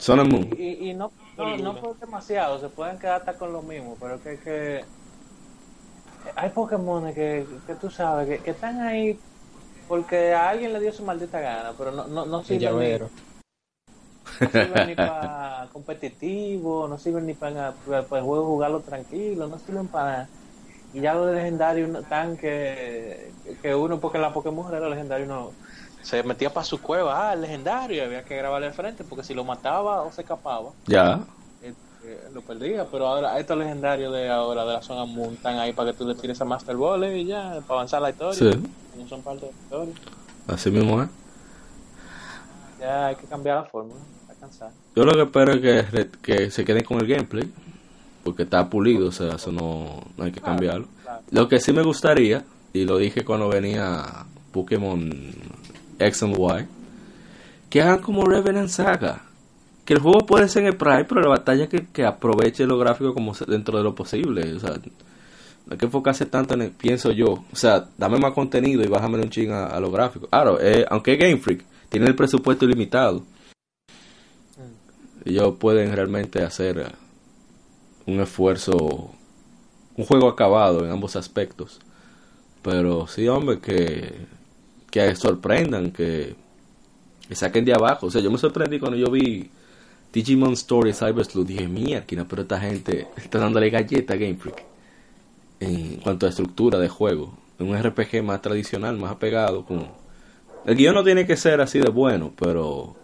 [0.08, 0.50] Moon.
[0.58, 4.20] Y, y no, no, no por demasiado, se pueden quedar hasta con lo mismo, pero
[4.24, 4.84] que, que
[6.36, 9.20] hay Pokémon que, que tú sabes que, que están ahí
[9.88, 14.50] porque a alguien le dio su maldita gana, pero no, no, no sirven ni, no
[14.50, 19.88] sirven ni para competitivo, no sirven ni para, para el juego jugarlo tranquilo, no sirven
[19.88, 20.30] para nada.
[20.94, 23.32] Y ya los legendarios no- tan que,
[23.62, 25.52] que uno, porque la Pokémon era legendario, uno
[26.02, 29.24] se metía para su cueva, ah, el legendario, y había que grabarle al frente, porque
[29.24, 31.20] si lo mataba o se escapaba, Ya.
[31.62, 31.74] eh,
[32.04, 32.86] eh, lo perdía.
[32.92, 36.08] Pero ahora, estos legendarios de ahora, de la zona Moon, están ahí para que tú
[36.08, 38.52] le tires a Master Ball y ya, para avanzar la historia.
[38.52, 38.74] Sí.
[38.98, 39.94] No son parte de la historia.
[40.48, 41.10] Así mismo es.
[42.80, 44.72] Ya hay que cambiar la fórmula, está cansado.
[44.96, 47.50] Yo lo que espero es que, que se queden con el gameplay,
[48.24, 50.88] porque está pulido, o sea, eso no, no hay que cambiarlo.
[51.32, 52.44] Lo que sí me gustaría,
[52.74, 55.12] y lo dije cuando venía Pokémon
[56.00, 56.66] X and Y,
[57.70, 59.24] que hagan como Revenant Saga.
[59.86, 62.80] Que el juego puede ser en el Prime, pero la batalla que, que aproveche los
[62.80, 64.54] gráficos como dentro de lo posible.
[64.54, 67.44] O sea, no hay que enfocarse tanto en el, pienso yo.
[67.52, 70.30] O sea, dame más contenido y bájame un ching a, a los gráficos.
[70.30, 73.24] Claro, eh, aunque Game Freak, tiene el presupuesto ilimitado.
[75.26, 76.94] Ellos pueden realmente hacer
[78.06, 79.12] un esfuerzo,
[79.98, 81.80] un juego acabado en ambos aspectos.
[82.62, 84.14] Pero sí, hombre, que,
[84.92, 86.36] que sorprendan, que,
[87.28, 88.08] que saquen de abajo.
[88.08, 89.50] O sea, yo me sorprendí cuando yo vi
[90.14, 91.48] Digimon Story Cyber Sleuth.
[91.48, 94.64] Dije, mierda, pero esta gente está dándole galleta a Game Freak
[95.60, 97.38] en cuanto a estructura de juego.
[97.60, 99.66] Un RPG más tradicional, más apegado.
[99.66, 99.88] Con...
[100.66, 102.96] El guion no tiene que ser así de bueno, pero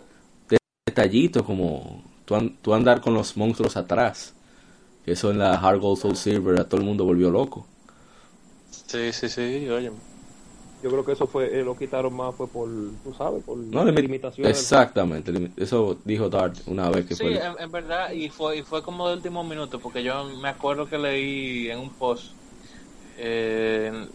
[0.85, 4.33] detallitos como tú, tú andar con los monstruos atrás.
[5.07, 7.65] Que eso en la Hard Gold Soul Silver a todo el mundo volvió loco.
[8.69, 9.89] Sí, sí, sí, oye.
[10.83, 12.69] Yo creo que eso fue, eh, lo quitaron más fue por,
[13.01, 14.51] tú sabes, por No, limi- limitaciones.
[14.51, 17.31] Exactamente, eso dijo Dart una vez que Sí, fue.
[17.35, 20.85] en, en verdad, y fue, y fue como de último minuto, porque yo me acuerdo
[20.87, 22.33] que leí en un post,
[23.17, 24.09] eh, en,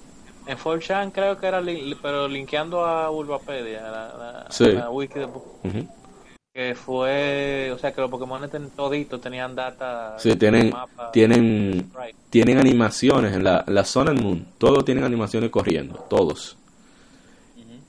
[0.47, 4.64] en 4chan creo que era, li- pero linkeando a Urbapedia, la, la, Sí.
[4.74, 5.86] la wiki de Ujú.
[6.53, 8.42] Que fue, o sea, que los Pokémon
[8.76, 10.16] toditos tenían data.
[10.18, 11.90] Sí, tienen, mapa, tienen,
[12.28, 14.46] tienen animaciones en la, la Sun and Moon.
[14.59, 16.59] Todos tienen animaciones corriendo, todos.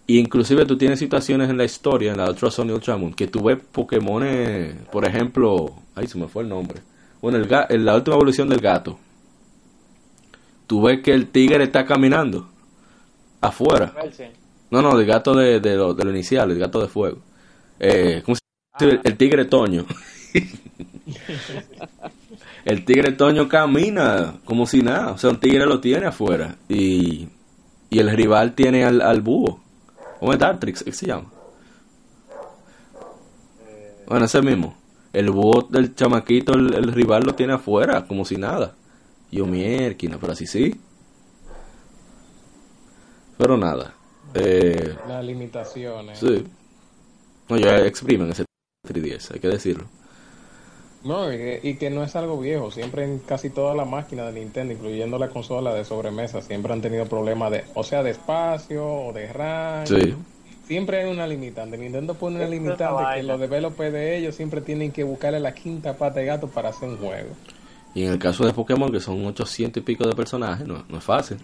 [0.08, 3.28] Inclusive tú tienes situaciones en la historia, en la Ultra Sun y Ultra Moon, que
[3.28, 4.24] tú ves Pokémon,
[4.92, 6.82] por ejemplo, ay, se me fue el nombre.
[7.22, 8.98] Bueno, el en la última evolución del gato.
[10.68, 12.50] Tú ves que el tigre está caminando
[13.42, 13.94] afuera.
[14.72, 17.20] No, no, el gato de, de, lo, de lo inicial, el gato de fuego.
[17.80, 18.43] Eh, ¿Cómo se
[18.80, 19.86] El tigre Toño.
[22.66, 25.12] el tigre Toño camina como si nada.
[25.12, 26.56] O sea, un tigre lo tiene afuera.
[26.68, 27.28] Y,
[27.90, 29.62] y el rival tiene al, al búho.
[30.20, 30.84] ¿Cómo es Dartrix?
[30.84, 31.32] ¿Qué se llama?
[34.08, 34.76] Bueno, ese mismo.
[35.12, 38.74] El búho del chamaquito, el, el rival lo tiene afuera, como si nada.
[39.32, 40.76] Yo mierquina, pero así sí.
[43.38, 43.94] Pero nada.
[44.34, 46.20] Eh, Las limitaciones.
[46.20, 46.44] Sí.
[47.50, 48.46] No, ya exprimen ese
[48.88, 49.86] 3DS, hay que decirlo.
[51.06, 52.70] No, y que, y que no es algo viejo.
[52.72, 56.82] Siempre en casi todas las máquinas de Nintendo, incluyendo la consola de sobremesa, siempre han
[56.82, 59.88] tenido problemas de, o sea, de espacio o de RAM.
[59.88, 60.14] Sí.
[60.68, 61.78] Siempre hay una limitante.
[61.78, 65.98] Nintendo pone una limitante que los developers de ellos siempre tienen que buscarle la quinta
[65.98, 67.30] pata de gato para hacer un juego.
[67.96, 70.98] Y en el caso de Pokémon, que son 800 y pico de personajes, no, no
[70.98, 71.38] es fácil.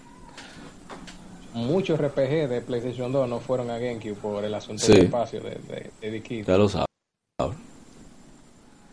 [1.54, 4.94] Muchos RPG de PlayStation 2 no fueron a GameCube por el asunto Sí.
[4.94, 5.58] del espacio de,
[6.02, 6.44] de, de.
[6.46, 6.89] Ya lo sabes.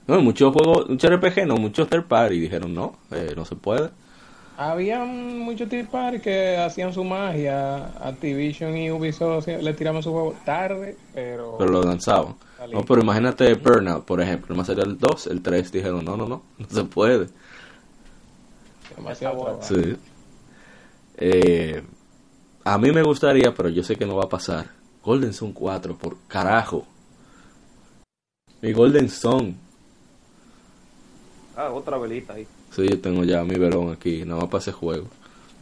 [0.06, 3.90] No, muchos juegos, muchos RPG, no, muchos third party dijeron no, eh, no se puede.
[4.56, 7.86] Había muchos third party que hacían su magia.
[8.00, 11.56] Activision y Ubisoft le tiraban su juego tarde, pero...
[11.58, 12.36] Pero lo lanzaban.
[12.72, 16.26] No, pero imagínate Burnout, por ejemplo, más allá del 2, el 3 dijeron no, no,
[16.26, 17.28] no, no se puede.
[18.96, 19.58] demasiado.
[19.60, 19.96] Sí.
[21.18, 21.82] Eh,
[22.64, 24.70] a mí me gustaría, pero yo sé que no va a pasar.
[25.02, 26.86] Golden Sun 4, por carajo.
[28.62, 29.65] Mi Golden Sun.
[31.56, 32.46] Ah, otra velita ahí.
[32.70, 35.06] Sí, yo tengo ya mi verón aquí, nada más para ese juego.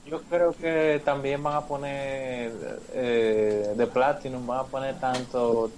[0.06, 2.52] Yo creo que también van a poner
[2.92, 5.70] eh, de Platinum, van a poner tanto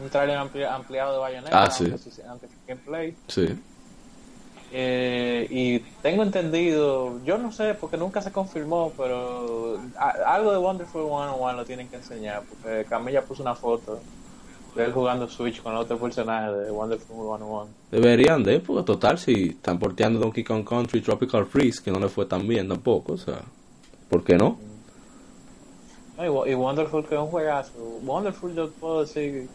[0.00, 1.92] un trailer ampli- ampliado de Bayonetta, Ah, sí.
[2.28, 3.14] aunque sí gameplay.
[3.28, 3.48] Sí.
[4.74, 10.58] Eh, y tengo entendido, yo no sé porque nunca se confirmó, pero a- algo de
[10.58, 14.00] Wonderful 101 lo tienen que enseñar, porque Camilla puso una foto
[14.74, 17.66] de él jugando Switch con otro personaje de Wonderful 101.
[17.90, 22.08] Deberían de, porque total, si están porteando Donkey Kong Country Tropical Freeze, que no le
[22.08, 23.40] fue tan bien tampoco, o sea,
[24.08, 24.58] ¿por qué no?
[26.16, 27.72] No, y, Wo- y Wonderful que es un juegazo.
[28.04, 29.48] Wonderful yo puedo decir,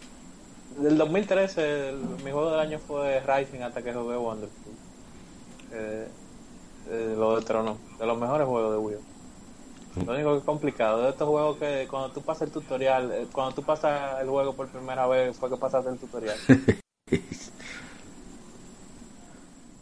[0.80, 4.74] del 2013 el- mi juego del año fue Rising hasta que jugué Wonderful.
[5.74, 6.08] Eh,
[6.90, 8.98] eh, lo de Trono, de los mejores juegos de Wii.
[10.06, 13.28] Lo único que es complicado de estos juegos que cuando tú pasas el tutorial, eh,
[13.32, 16.38] cuando tú pasas el juego por primera vez fue que pasaste el tutorial.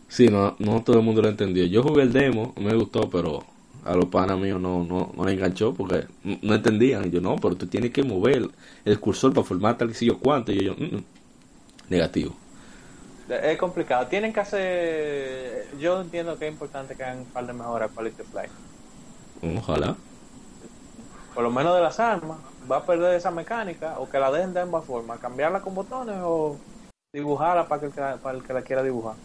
[0.08, 1.66] Sí, no, no todo el mundo lo entendió.
[1.66, 3.44] Yo jugué el demo, me gustó, pero
[3.84, 7.06] a los panas míos no, no, no le enganchó porque no entendían.
[7.06, 8.48] Y yo, no, pero tú tienes que mover
[8.86, 10.54] el cursor para formar tal que si yo cuánto.
[10.54, 11.04] Y yo, "Mm, mm".
[11.90, 12.34] negativo.
[13.28, 14.08] es complicado.
[14.08, 17.94] Tienen que hacer, yo entiendo que es importante que hagan un par de mejoras a
[17.94, 18.54] Quality of Life.
[19.42, 19.96] Ojalá.
[21.34, 22.38] por lo menos de las armas,
[22.72, 26.16] va a perder esa mecánica o que la dejen de ambas formas, cambiarla con botones
[26.24, 26.58] o
[27.14, 29.16] dibujarla para, que el, que la- para el que la quiera dibujar.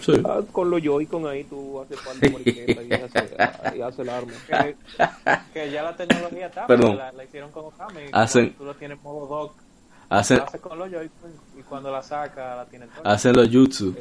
[0.00, 0.20] Sí.
[0.24, 3.30] Ah, con los Joy-Con ahí tú haces par de y haces,
[3.76, 4.32] y haces el arma.
[4.48, 4.76] Que,
[5.52, 6.92] que ya la tecnología está, Perdón.
[6.92, 8.00] porque la, la hicieron con Okami.
[8.00, 9.54] y Hacen- Tú lo tienes en modo dock,
[10.08, 13.06] Hacen, la haces con los Joy-Con y cuando la saca la tienes todo.
[13.06, 13.94] hacen los jutsu.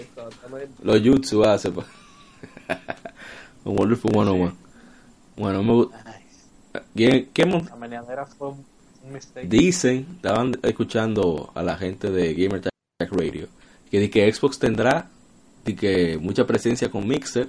[0.81, 1.69] Los jutsu hace.
[3.63, 4.53] Un Wonderful 101.
[5.35, 8.65] Bueno, me ¿Qué, La meneadera fue un,
[9.11, 9.47] mistake.
[9.47, 13.47] Dicen, estaban escuchando a la gente de Gamer Tag Radio,
[13.89, 15.09] que, di que Xbox tendrá
[15.65, 17.47] di que mucha presencia con Mixer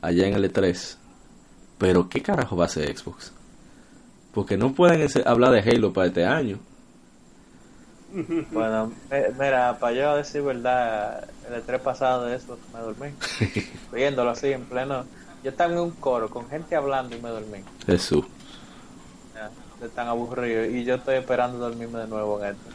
[0.00, 0.96] allá en el E3.
[1.78, 3.32] Pero ¿qué carajo va a hacer Xbox?
[4.32, 6.58] Porque no pueden hablar de Halo para este año.
[8.52, 13.08] Bueno, eh, mira, para yo decir verdad, el E3 pasado de eso me dormí.
[13.92, 15.04] Viéndolo así en pleno.
[15.44, 17.58] Yo estaba en un coro con gente hablando y me dormí.
[17.86, 18.24] Jesús.
[19.34, 22.70] Ya, de tan aburrido y yo estoy esperando dormirme de nuevo en esto.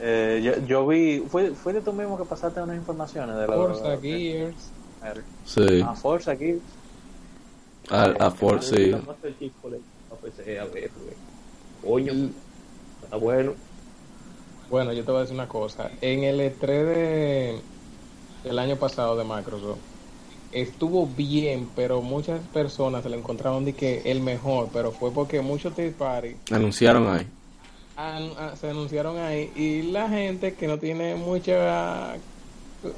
[0.00, 3.54] Eh, yo, yo vi, fue, fue de tú mismo que pasaste unas informaciones de la
[3.54, 4.56] Forza Gears.
[5.44, 5.82] Sí.
[5.86, 6.34] Ah, Forza.
[7.90, 8.86] A, a For- sí.
[8.86, 11.14] La Master Chief Collection para PC, a ver, güey.
[12.04, 12.30] Coño,
[13.04, 13.52] está bueno.
[14.70, 15.90] Bueno, yo te voy a decir una cosa.
[16.00, 17.60] En el E3 de,
[18.44, 19.78] del año pasado de Microsoft,
[20.60, 25.40] estuvo bien, pero muchas personas se le encontraron de que el mejor, pero fue porque
[25.40, 27.26] muchos third party Anunciaron ahí.
[27.96, 32.16] an- a- se anunciaron ahí y la gente que no tiene mucha,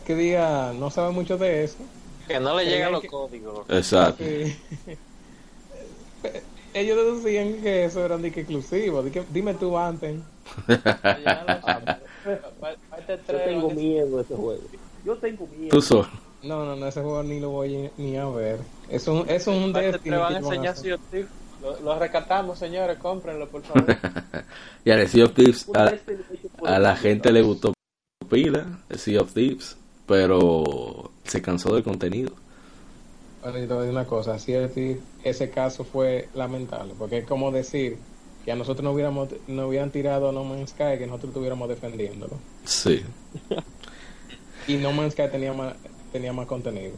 [0.06, 1.76] que diga, no sabe mucho de eso,
[2.26, 3.66] Que no le llegan los que- códigos.
[3.70, 4.24] Exacto.
[4.24, 4.56] Sí.
[6.74, 9.02] Ellos decían que eso era de que exclusivo.
[9.02, 10.16] de que, dime tú antes.
[10.68, 10.76] Lo
[13.28, 14.61] Yo tengo miedo de ese juego.
[15.04, 15.70] Yo tengo miedo.
[15.70, 16.09] Tú solo.
[16.43, 18.61] No, no, no, ese juego ni lo voy ni a ver.
[18.89, 20.03] Es un pa- este Destiny.
[20.03, 20.76] tres van a a enseñar.
[20.76, 21.28] Sea of Thieves.
[21.61, 23.84] Lo, lo rescatamos, señores, cómprenlo, por favor.
[24.84, 25.93] y a Sea of Thieves, Un a,
[26.64, 27.72] a la gente le gustó
[28.30, 29.76] pila, el Sea of Thieves,
[30.07, 32.32] pero se cansó del contenido.
[33.43, 34.36] Bueno, yo te voy a decir una cosa.
[34.36, 34.43] Es,
[34.74, 36.95] sí, ese caso fue lamentable.
[36.97, 37.97] Porque es como decir
[38.45, 42.34] que a nosotros no hubiéramos no hubieran tirado No Man's Sky que nosotros estuviéramos defendiéndolo.
[42.64, 43.03] Sí.
[44.68, 45.74] Y No Man's Sky tenía más,
[46.12, 46.94] tenía más contenido.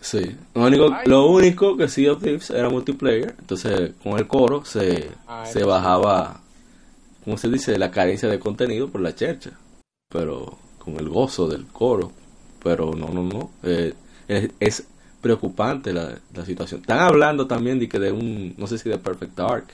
[0.00, 0.36] Sí.
[0.54, 5.10] Lo único, lo único que Sea of Thieves era multiplayer, entonces con el coro se,
[5.26, 6.40] Ah, se bajaba,
[7.24, 7.78] ¿cómo se dice?
[7.78, 9.50] La carencia de contenido por la chercha.
[10.10, 12.12] Pero con el gozo del coro.
[12.62, 13.50] Pero no, no, no.
[13.62, 13.94] eh,
[14.28, 14.86] es, es
[15.20, 16.80] preocupante la, la situación.
[16.80, 19.66] Están hablando también de que de un, no sé si de Perfect Dark.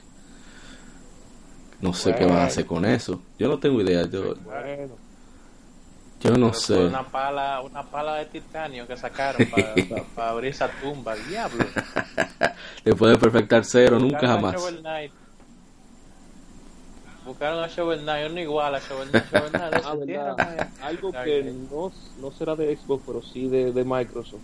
[1.81, 3.21] No sé qué van a hacer con eso.
[3.37, 4.09] Yo no tengo idea.
[4.09, 4.95] Yo, Bueno,
[6.25, 6.85] yo no sé.
[6.85, 9.47] Una pala, una pala de titanio que sacaron
[10.15, 11.15] para abrir esa tumba.
[11.15, 11.65] Diablo.
[12.83, 14.55] Después de Perfect Dark Zero, nunca Buscaron a jamás.
[14.55, 15.11] Shovel Knight.
[17.25, 19.25] Buscaron a Shovel Knight, uno igual a Shovel Knight.
[19.31, 20.69] Shovel Knight ah.
[20.83, 24.41] Algo que no, no será de Xbox, pero sí de, de Microsoft.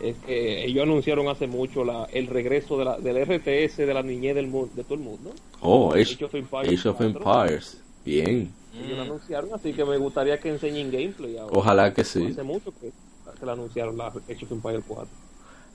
[0.00, 4.02] Es que ellos anunciaron hace mucho la, el regreso de la, del RTS de la
[4.02, 5.32] niñez del mundo, de todo el mundo.
[5.60, 7.06] Oh, Age, Age of Empires Age of 4.
[7.06, 7.80] Empires.
[8.04, 8.52] Bien.
[8.74, 9.06] Ellos lo Mm.
[9.08, 11.56] anunciaron, así que me gustaría que enseñen gameplay ahora.
[11.56, 12.26] Ojalá que sí.
[12.30, 12.90] Hace mucho que,
[13.38, 15.08] que la anunciaron la Age of Empires 4.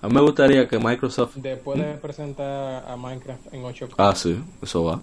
[0.01, 1.35] A mí me gustaría que Microsoft...
[1.37, 3.93] Después de presentar a Minecraft en 8K.
[3.97, 5.01] Ah, sí, eso va.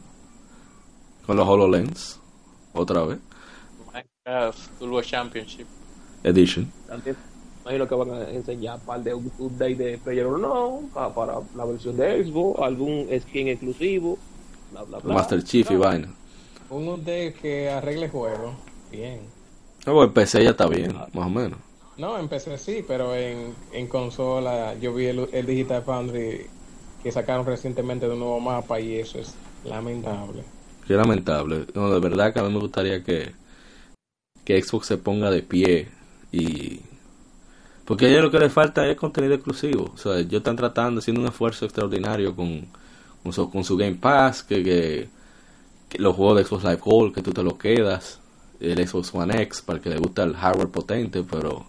[1.26, 2.20] Con los HoloLens.
[2.72, 3.18] Otra vez.
[3.92, 5.66] Minecraft Turbo Championship.
[6.22, 6.70] Edition.
[6.90, 7.16] Antes,
[7.62, 11.96] imagino que van a enseñar un par de update de PlayerUnknown para, para la versión
[11.96, 14.18] de Xbox, algún skin exclusivo,
[14.72, 15.14] bla bla bla.
[15.14, 16.08] Master Chief y vaina.
[16.70, 18.54] Un update que arregle el juego.
[18.90, 19.20] Bien.
[19.86, 21.58] No, el PC ya está bien, más o menos.
[21.96, 26.46] No, en PC sí, pero en, en consola yo vi el, el Digital Foundry
[27.02, 29.34] que sacaron recientemente de un nuevo mapa y eso es
[29.64, 30.42] lamentable.
[30.86, 31.66] Qué lamentable.
[31.74, 33.32] No, de verdad que a mí me gustaría que,
[34.44, 35.88] que Xbox se ponga de pie
[36.32, 36.80] y...
[37.84, 39.90] Porque a ellos lo que les falta es contenido exclusivo.
[39.94, 42.66] O sea, ellos están tratando, haciendo un esfuerzo extraordinario con,
[43.22, 45.08] con, su, con su Game Pass, que, que
[45.98, 48.20] los juegos de Xbox Live Gold, que tú te los quedas,
[48.60, 51.66] el Xbox One X, para el que le gusta el hardware potente, pero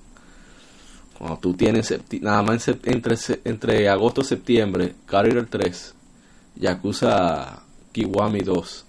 [1.18, 3.16] cuando tú tienes nada más entre,
[3.46, 5.96] entre agosto y septiembre, Carrier 3,
[6.56, 8.86] Yakuza Kiwami 2,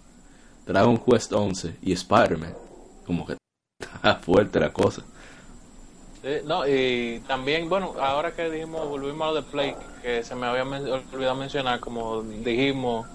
[0.67, 2.55] Dragon Quest 11 y Spider-Man,
[3.07, 3.37] como que
[3.81, 5.03] está fuerte la cosa.
[6.45, 10.47] No, y también, bueno, ahora que dijimos, volvimos a lo de Play, que se me
[10.47, 13.07] había men- olvidado mencionar, como dijimos,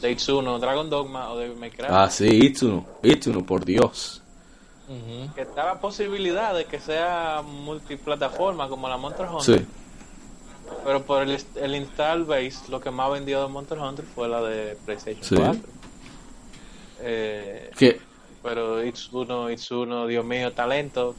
[0.00, 4.22] de Itsuno, Dragon Dogma o de Minecraft, Ah, sí, Itsuno, Itsuno, por Dios.
[5.34, 9.58] Que está la posibilidad de que sea multiplataforma como la Monster Hunter.
[9.60, 9.66] Sí,
[10.84, 14.40] Pero por el, el install base, lo que más vendió de Monster Hunter fue la
[14.42, 15.36] de PlayStation Sí.
[15.36, 15.60] 4.
[17.00, 18.00] Eh, que
[18.42, 21.14] pero It's uno, It's uno, Dios mío, talento.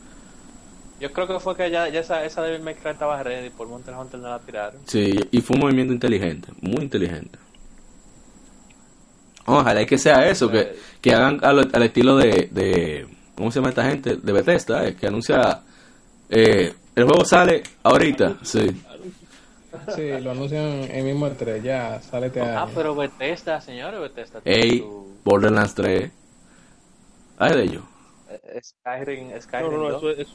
[1.00, 3.68] Yo creo que fue que ya, ya esa, esa Devil May Cry estaba ready, por
[3.68, 4.82] Monster Hunter no la tiraron.
[4.86, 7.38] sí, y fue un movimiento inteligente, muy inteligente.
[9.52, 13.70] Ojalá que sea eso, que, que hagan al, al estilo de, de, ¿cómo se llama
[13.70, 14.16] esta gente?
[14.18, 15.62] De Bethesda, eh, que anuncia,
[16.30, 18.70] eh, el juego sale ahorita, sí.
[19.96, 22.72] Sí, lo anuncian en mismo E3, ya sale este Ah, año.
[22.76, 24.42] pero Bethesda, señores, Bethesda.
[24.46, 24.84] Ey,
[25.24, 26.12] Borderlands 3.
[27.38, 27.84] Ay de ellos.
[28.30, 29.98] eh, Skyrim, No, Skyrim no, no, 2.
[29.98, 30.28] eso es,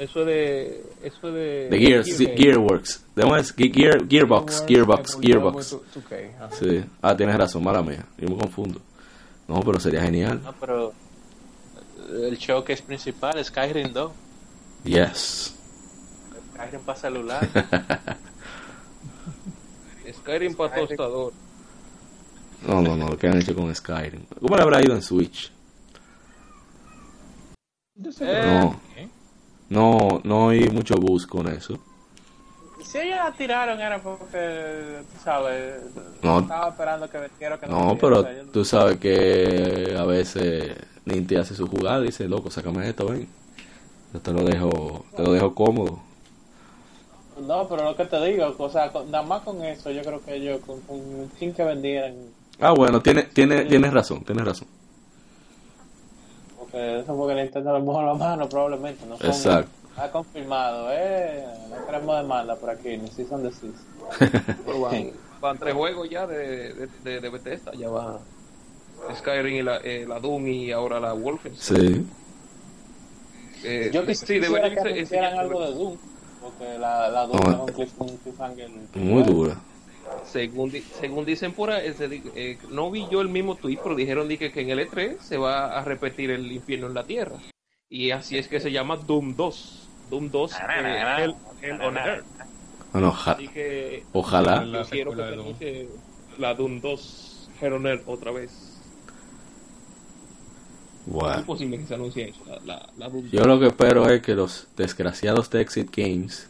[0.00, 0.82] eso es de.
[1.02, 1.68] Eso es de.
[1.68, 3.04] De Gears, Gearworks.
[3.14, 5.76] De es Gear, Gearbox, Gearbox, Gearbox.
[5.94, 6.50] 2K, ajá.
[6.58, 6.82] Sí.
[7.02, 8.06] Ah, tienes razón, mala mía.
[8.16, 8.80] Yo me confundo.
[9.46, 10.40] No, pero sería genial.
[10.42, 10.94] No, pero
[12.08, 14.12] el showcase principal es Skyrim 2.
[14.84, 15.54] Yes.
[16.54, 17.48] Skyrim para celular.
[20.14, 21.34] Skyrim para tostador.
[22.66, 24.22] No, no, no, lo que han hecho con Skyrim.
[24.40, 25.52] ¿Cómo le habrá ido en Switch?
[27.96, 28.70] Yo sé Eh,
[29.70, 29.98] No.
[29.98, 31.78] No, no hay mucho bus con eso.
[32.84, 35.76] Si ellos la tiraron era porque, tú sabes,
[36.22, 36.40] No.
[36.40, 41.54] estaba esperando que que No, vendiera, pero yo- tú sabes que a veces Ninti hace
[41.54, 43.28] su jugada y dice, loco, sácame esto, ven.
[44.12, 46.00] Yo te lo dejo, te lo dejo cómodo.
[47.40, 50.20] No, pero lo que te digo, o sea, con- nada más con eso, yo creo
[50.22, 52.14] que ellos, con, con chin que vendieran,
[52.58, 54.68] Ah, bueno, tiene, tiene, tienes razón, tienes razón.
[56.70, 59.70] Porque eso porque Nintendo le mojó la mano probablemente, no son- Exacto.
[59.96, 63.50] Ha confirmado, eh, no queremos demanda por aquí, ni si son de
[64.80, 65.10] van,
[65.40, 67.72] van tres juegos ya de, de, de, de Bethesda.
[67.72, 68.18] Ya va
[69.16, 72.08] Skyrim y la, eh, la Doom y ahora la Wolfenstein.
[73.62, 73.66] Sí.
[73.66, 75.96] Eh, Yo quis- sí, quisiera debería que enseñar- algo de Doom,
[76.40, 77.50] porque la, la Doom Oh.
[77.50, 78.70] es un cliff- un cliffhanger.
[78.94, 79.56] Muy dura.
[80.24, 81.92] Según, di- según dicen por ahí,
[82.34, 85.18] eh, no vi yo el mismo tweet, pero dijeron di que, que en el E3
[85.18, 87.36] se va a repetir el infierno en la tierra.
[87.88, 89.88] Y así es que se llama Doom 2.
[90.10, 90.56] Doom 2 eh,
[91.18, 92.24] Hell, Hell on Earth.
[92.92, 94.64] Bueno, oja- Así que ojalá.
[94.64, 95.12] yo quiero
[95.58, 95.88] que
[96.38, 98.50] la Doom 2 Hell on Earth otra vez.
[101.06, 101.44] Es Bueno.
[101.46, 104.34] posible que se anuncie eso, la, la, la Doom Yo lo que espero es que
[104.34, 106.49] los desgraciados de Exit Games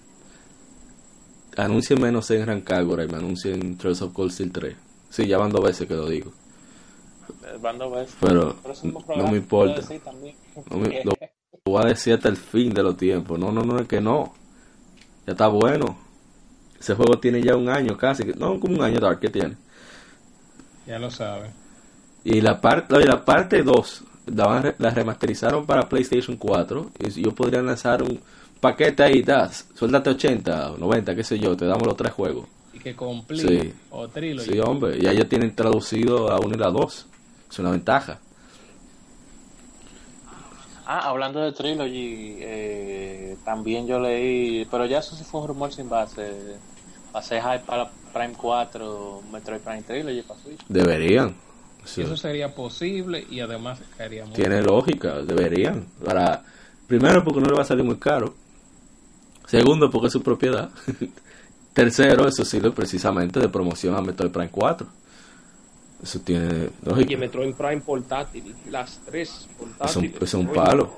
[1.57, 4.77] anuncien menos en Rancagora y me anuncien Trails of Cold Steel 3.
[5.09, 6.33] Sí, ya van dos veces que lo digo.
[7.61, 8.11] Bando ves.
[8.21, 9.83] Pero Por eso mismo no me importa.
[10.71, 11.19] No me- lo, lo
[11.65, 13.39] voy a decir hasta el fin de los tiempos.
[13.39, 14.33] No, no, no, es que no.
[15.27, 15.99] Ya está bueno.
[16.79, 18.25] Ese juego tiene ya un año casi.
[18.37, 19.57] No, como un año Dark que tiene.
[20.87, 21.53] Ya lo sabes.
[22.25, 26.91] Y la parte la parte 2 la, van la remasterizaron para PlayStation 4.
[27.01, 28.21] Y yo podría lanzar un
[28.61, 32.47] paquete ahí, das, suéltate 80 o 90, qué sé yo, te damos los tres juegos.
[32.73, 33.73] Y que complete Sí.
[33.91, 34.53] o trilogy.
[34.53, 37.07] Sí, hombre, ya ya tienen traducido a uno y la 2.
[37.51, 38.19] Es una ventaja.
[40.87, 45.73] Ah, hablando de Trilogy, eh, también yo leí, pero ya eso sí fue un rumor
[45.73, 46.57] sin base.
[47.13, 50.61] Pasé hype para Prime 4, Metroid Prime Trilogy para Switch.
[50.69, 51.35] Deberían.
[51.85, 52.03] Sí.
[52.03, 55.87] Eso sería posible y además caería muy Tiene lógica, deberían.
[56.05, 56.43] Para
[56.89, 58.35] primero porque no le va a salir muy caro.
[59.51, 60.71] Segundo porque es su propiedad.
[61.73, 64.87] Tercero, eso sirve precisamente de promoción a Metroid Prime 4.
[66.03, 67.17] Eso tiene lógica.
[67.17, 70.23] Metroid Prime portátil, las tres Es un, portátiles.
[70.23, 70.91] es un palo.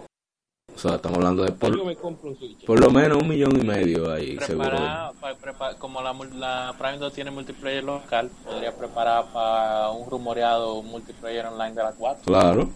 [0.75, 2.65] O sea, estamos hablando de por, me compro un Switch.
[2.65, 4.71] por lo menos un millón y medio ahí, seguro.
[4.71, 9.91] Preparar, pa- prepa- como la, mul- la Prime 2 tiene multiplayer local, podría preparar para
[9.91, 12.23] un rumoreado multiplayer online de la 4.
[12.25, 12.71] Claro.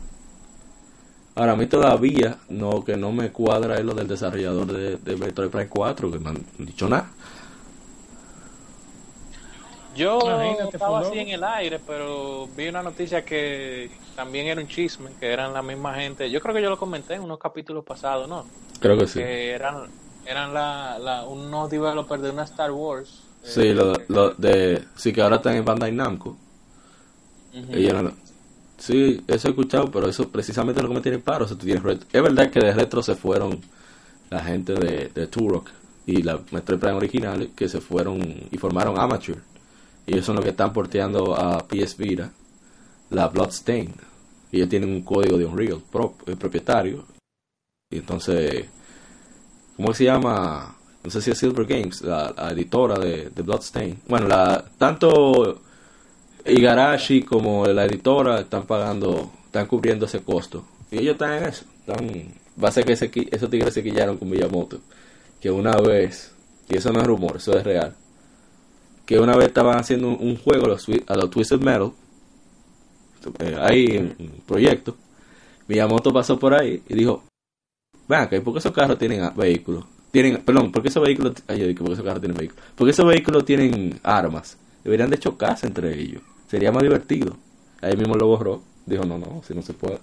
[1.37, 5.17] Ahora, a mí todavía no que no me cuadra es lo del desarrollador de, de
[5.17, 7.11] Metroid Prime 4, que no han dicho nada.
[9.89, 14.67] Yo Imagínate, estaba así en el aire, pero vi una noticia que también era un
[14.69, 16.31] chisme, que eran la misma gente.
[16.31, 18.53] Yo creo que yo lo comenté en unos capítulos pasados, ¿no?
[18.81, 19.21] Creo que sí.
[19.21, 23.23] Que eran eran la, la, unos developers de una Star Wars.
[23.43, 26.37] eh, Sí, lo, lo de, sí que ahora están en Bandai Namco.
[27.53, 28.26] lo-
[28.79, 31.45] Sí, eso he escuchado, pero eso precisamente lo que me tiene paro.
[31.45, 33.61] O sea, tú tienes Es verdad que de retro se fueron
[34.31, 35.71] la gente de, de Turok
[36.07, 38.21] y la Metroid Prime originales que se fueron
[38.51, 39.39] y formaron Amateur.
[40.07, 42.31] Y ellos son los que están porteando a PS Vita
[43.11, 43.93] la Bloodstain.
[44.53, 47.05] Y ellos tienen un código de Unreal pro- eh, propietario.
[47.91, 48.67] Y entonces,
[49.77, 50.77] ¿cómo se llama?
[51.03, 54.01] No sé si es Silver Games, la, la editora de, de Bloodstain.
[54.09, 55.63] Bueno, la, tanto
[56.47, 60.65] Igarashi como la editora están pagando, están cubriendo ese costo.
[60.91, 61.65] Y ellos están en eso.
[61.81, 64.81] Están, va a ser que esos tigres se quillaron con Miyamoto.
[65.41, 66.33] Que una vez,
[66.69, 67.95] y eso no es rumor, eso es real.
[69.05, 71.93] Que una vez estaban haciendo un, juego a los, a los Twisted Metal.
[73.41, 74.97] eh, ahí un proyecto.
[75.69, 77.25] Miyamoto pasó por ahí y dijo:
[78.09, 79.85] ¿y ¿por qué esos carros tienen vehículos?
[80.13, 82.65] Tienen, perdón, ¿por qué esos vehículos, ¿por qué esos carros tienen vehículos?
[82.75, 84.57] ¿Por qué esos vehículos tienen armas?
[84.83, 86.23] Deberían de chocarse entre ellos.
[86.49, 87.37] Sería más divertido.
[87.83, 88.63] Ahí mismo lo borró.
[88.87, 89.99] Dijo, no, no, si no se puede.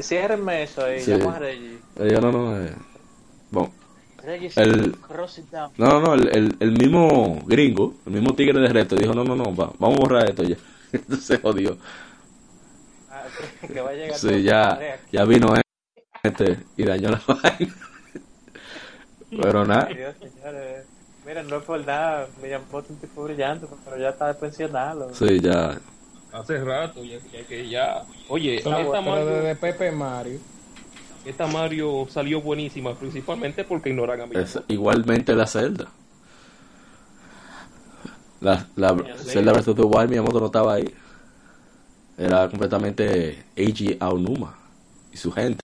[0.00, 1.12] Ciérrenme eso ahí, Sí.
[1.12, 1.78] llamo a Reggie.
[2.20, 2.74] No, no, eh.
[3.50, 3.72] Bueno,
[4.22, 4.96] Reggie, El-
[5.78, 9.22] no, no, no, el, el, el mismo gringo, el mismo tigre de reto, dijo, no,
[9.22, 10.56] no, no, va, vamos a borrar esto ya.
[10.92, 11.78] Entonces se jodió.
[13.10, 13.22] Ah,
[13.66, 15.54] que- va a llegar Sí, ya, ya vino
[16.24, 17.74] este y dañó la vaina.
[19.30, 20.75] Pero nada, Dios, señores.
[21.26, 25.12] Miren, no es por nada, me llamó un tipo brillante, pero ya está de pensionado.
[25.12, 25.76] sí, ya.
[26.32, 28.04] Hace rato, ya, ya que ya.
[28.28, 30.38] Oye, Pero, esta pero Mario, desde Pepe Mario.
[31.24, 34.36] esta Mario salió buenísima, principalmente porque ignoran a mí.
[34.36, 35.88] Es igualmente la Zelda.
[38.40, 38.94] La, la.
[39.16, 39.74] Zelda vs.
[39.74, 40.94] The Wild, Miyamoto no estaba ahí.
[42.18, 44.56] Era completamente Eiji Aonuma
[45.12, 45.60] y su gente.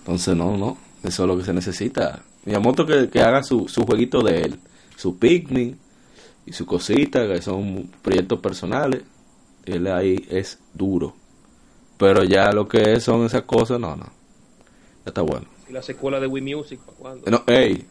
[0.00, 0.76] Entonces, no, no.
[1.02, 2.20] Eso es lo que se necesita.
[2.44, 4.60] Miyamoto que, que haga su, su jueguito de él,
[4.96, 5.78] su Pikmin
[6.46, 9.02] y su cosita, que son proyectos personales.
[9.64, 11.14] Él ahí es duro.
[11.96, 14.04] Pero ya lo que son esas cosas, no, no.
[14.04, 15.46] Ya está bueno.
[15.68, 17.30] ¿Y la secuela de Wii Music para cuándo?
[17.30, 17.86] No, ey,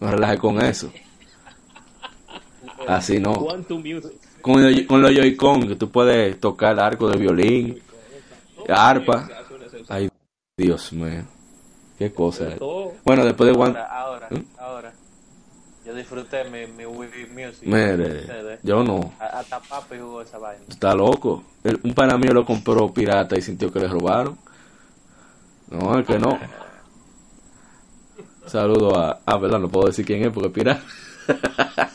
[0.00, 0.90] no relaje con eso.
[2.88, 3.34] Así no.
[4.40, 7.78] Con, el- con los Joy-Con, que tú puedes tocar arco de violín,
[8.68, 9.28] arpa.
[9.88, 10.08] Ay,
[10.56, 11.24] Dios mío.
[12.02, 12.48] Qué cosa.
[13.04, 13.78] Bueno, después de One...
[13.78, 14.44] Ahora, ahora, ¿Mm?
[14.58, 14.92] ahora.
[15.86, 17.68] Yo disfruté mi, mi Wii Music.
[17.68, 18.58] Ustedes.
[18.64, 19.12] yo no.
[19.20, 20.64] Hasta papi jugó esa vaina.
[20.68, 21.44] Está loco.
[21.62, 24.36] El- un pana mío lo compró pirata y sintió que le robaron.
[25.70, 26.40] No, es que no.
[28.46, 29.20] Saludo a...
[29.24, 30.82] Ah, verdad, no puedo decir quién es porque es pirata.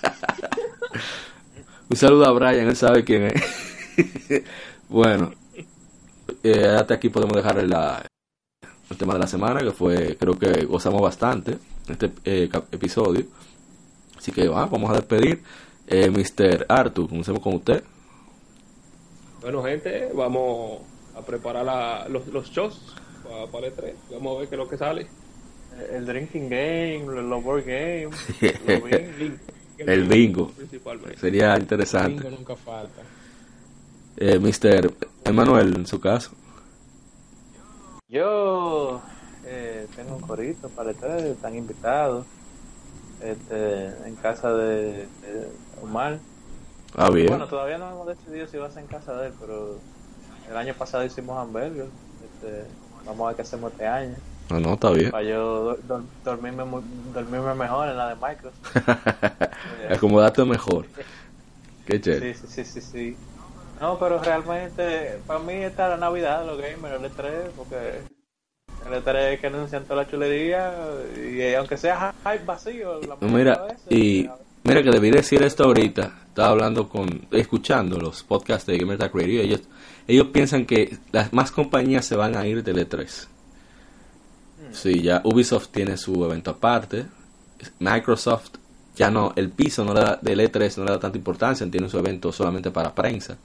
[1.90, 4.44] un saludo a Brian, él sabe quién es.
[4.88, 5.34] bueno,
[6.44, 8.06] eh, hasta aquí podemos dejar la,
[8.90, 13.26] el tema de la semana, que fue, creo que gozamos bastante en este eh, episodio.
[14.18, 15.42] Así que va, vamos a despedir.
[15.88, 16.66] Eh, Mr.
[16.70, 17.84] Arthur, comencemos con usted.
[19.42, 20.82] Bueno, gente, vamos
[21.16, 23.94] a preparar la- los, los shows para, para el E3.
[24.12, 25.08] Vamos a ver qué es lo que sale.
[25.92, 28.10] El drinking game, los board game.
[28.68, 29.34] lo vi.
[29.78, 30.50] El bingo.
[30.58, 31.18] Principalmente.
[31.18, 32.30] Sería Bingo interesante.
[32.32, 33.02] nunca falta.
[34.18, 34.92] Eh, Mr.
[35.24, 36.32] Emanuel, en su caso.
[38.10, 39.02] Yo
[39.46, 42.26] eh, tengo un corito para tres, están invitados.
[43.22, 45.52] Este, en casa de, de
[45.82, 46.20] Omar.
[46.96, 47.28] Ah, bien.
[47.28, 49.76] Bueno, todavía no hemos decidido si va a ser en casa de él, pero
[50.50, 51.88] el año pasado hicimos hamburger.
[52.24, 52.64] Este,
[53.06, 54.16] vamos a ver qué hacemos este año.
[54.50, 55.12] No, no, está bien.
[55.12, 56.82] Para yo do- do- dormirme, mu-
[57.14, 58.78] dormirme mejor en la de Microsoft.
[59.90, 60.86] Acomodate mejor.
[61.86, 62.34] Qué chévere.
[62.34, 63.18] Sí, sí, sí, sí, sí.
[63.80, 68.02] No, pero realmente, para mí está la Navidad, los gamers, el E3, porque
[68.88, 70.74] el E3 es que anuncian toda la chulería,
[71.16, 74.28] y eh, aunque sea hype vacío, la Mira, y
[74.64, 76.22] mira que debí decir esto ahorita.
[76.30, 79.42] Estaba hablando con, escuchando los podcasts de Gamer Tag Radio.
[79.42, 79.62] Ellos,
[80.08, 83.28] ellos piensan que las más compañías se van a ir del E3.
[84.72, 87.06] Sí, ya Ubisoft tiene su evento aparte.
[87.80, 88.52] Microsoft
[88.96, 91.90] ya no, el piso no le da, del E3 no le da tanta importancia, tiene
[91.90, 93.38] su evento solamente para prensa.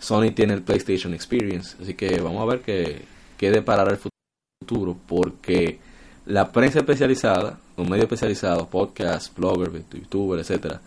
[0.00, 3.02] Sony tiene el PlayStation Experience, así que vamos a ver qué,
[3.36, 5.78] qué deparará el futuro, porque
[6.26, 10.80] la prensa especializada, los medios especializados, podcasts, bloggers, youtubers, etcétera,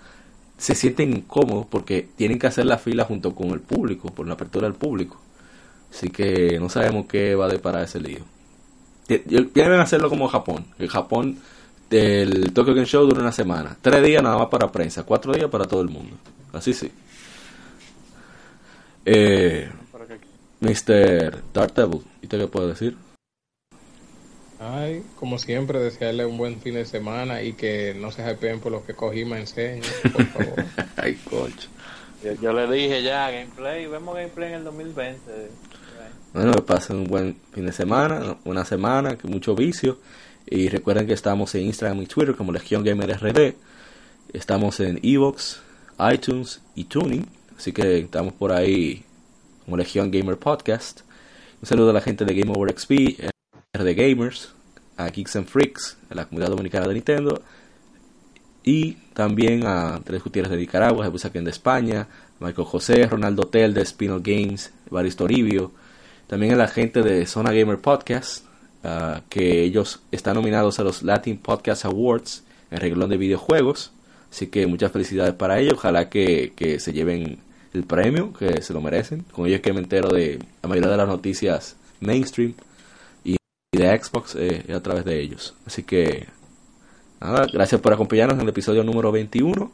[0.57, 4.33] se sienten incómodos porque tienen que hacer la fila junto con el público, por la
[4.33, 5.19] apertura del público.
[5.91, 8.21] Así que no sabemos qué va a deparar ese lío.
[9.07, 10.65] Deben hacerlo como Japón.
[10.79, 11.37] En Japón,
[11.91, 13.77] el Tokyo Game Show dura una semana.
[13.81, 16.15] Tres días nada más para prensa, cuatro días para todo el mundo.
[16.51, 16.91] Así sí.
[19.05, 19.69] Eh,
[20.59, 21.43] Mr.
[21.75, 22.97] Devil, ¿y usted qué puede decir?
[24.59, 28.71] Ay, como siempre, desearle un buen fin de semana y que no se hypeen por
[28.71, 29.83] lo que Kojima enseña,
[30.13, 30.65] por favor.
[30.95, 31.67] Ay, coche.
[32.23, 35.21] yo, yo le dije ya, gameplay, vemos gameplay en el 2020.
[36.33, 39.99] Bueno, que pasen un buen fin de semana, una semana, que mucho vicio.
[40.45, 43.55] Y recuerden que estamos en Instagram y Twitter como Legión Gamer RD.
[44.33, 45.61] Estamos en Evox,
[46.11, 47.27] iTunes y Tuning.
[47.57, 49.03] Así que estamos por ahí
[49.65, 51.01] como Legión Gamer Podcast.
[51.61, 53.19] Un saludo a la gente de Game Over XP,
[53.73, 54.53] RD Gamers,
[54.97, 57.41] a Geeks and Freaks, a la comunidad dominicana de Nintendo.
[58.63, 62.07] Y también a Tres Gutiérrez de Nicaragua, Jesús Aquén de España,
[62.39, 65.71] Michael José, Ronaldo Tel de Spinal Games, Baris Toribio.
[66.27, 68.45] También a la gente de Zona Gamer Podcast,
[68.83, 73.91] ah, que ellos están nominados a los Latin Podcast Awards en reglón de videojuegos.
[74.33, 75.75] Así que muchas felicidades para ellos.
[75.75, 77.37] Ojalá que, que se lleven
[77.71, 79.21] el premio, que se lo merecen.
[79.31, 82.55] Con ellos que me entero de la mayoría de las noticias mainstream
[83.23, 83.37] y,
[83.71, 85.53] de Xbox eh, a través de ellos.
[85.67, 86.25] Así que
[87.21, 89.71] nada, gracias por acompañarnos en el episodio número 21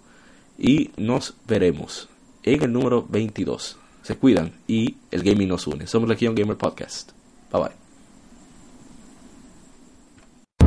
[0.58, 2.10] y nos veremos
[2.44, 3.78] en el número 22.
[4.02, 5.88] Se cuidan y el gaming nos une.
[5.88, 7.12] Somos Legion Gamer Podcast.
[7.50, 7.72] Bye bye.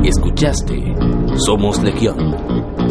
[0.09, 0.81] Escuchaste
[1.45, 2.52] Somos Legión.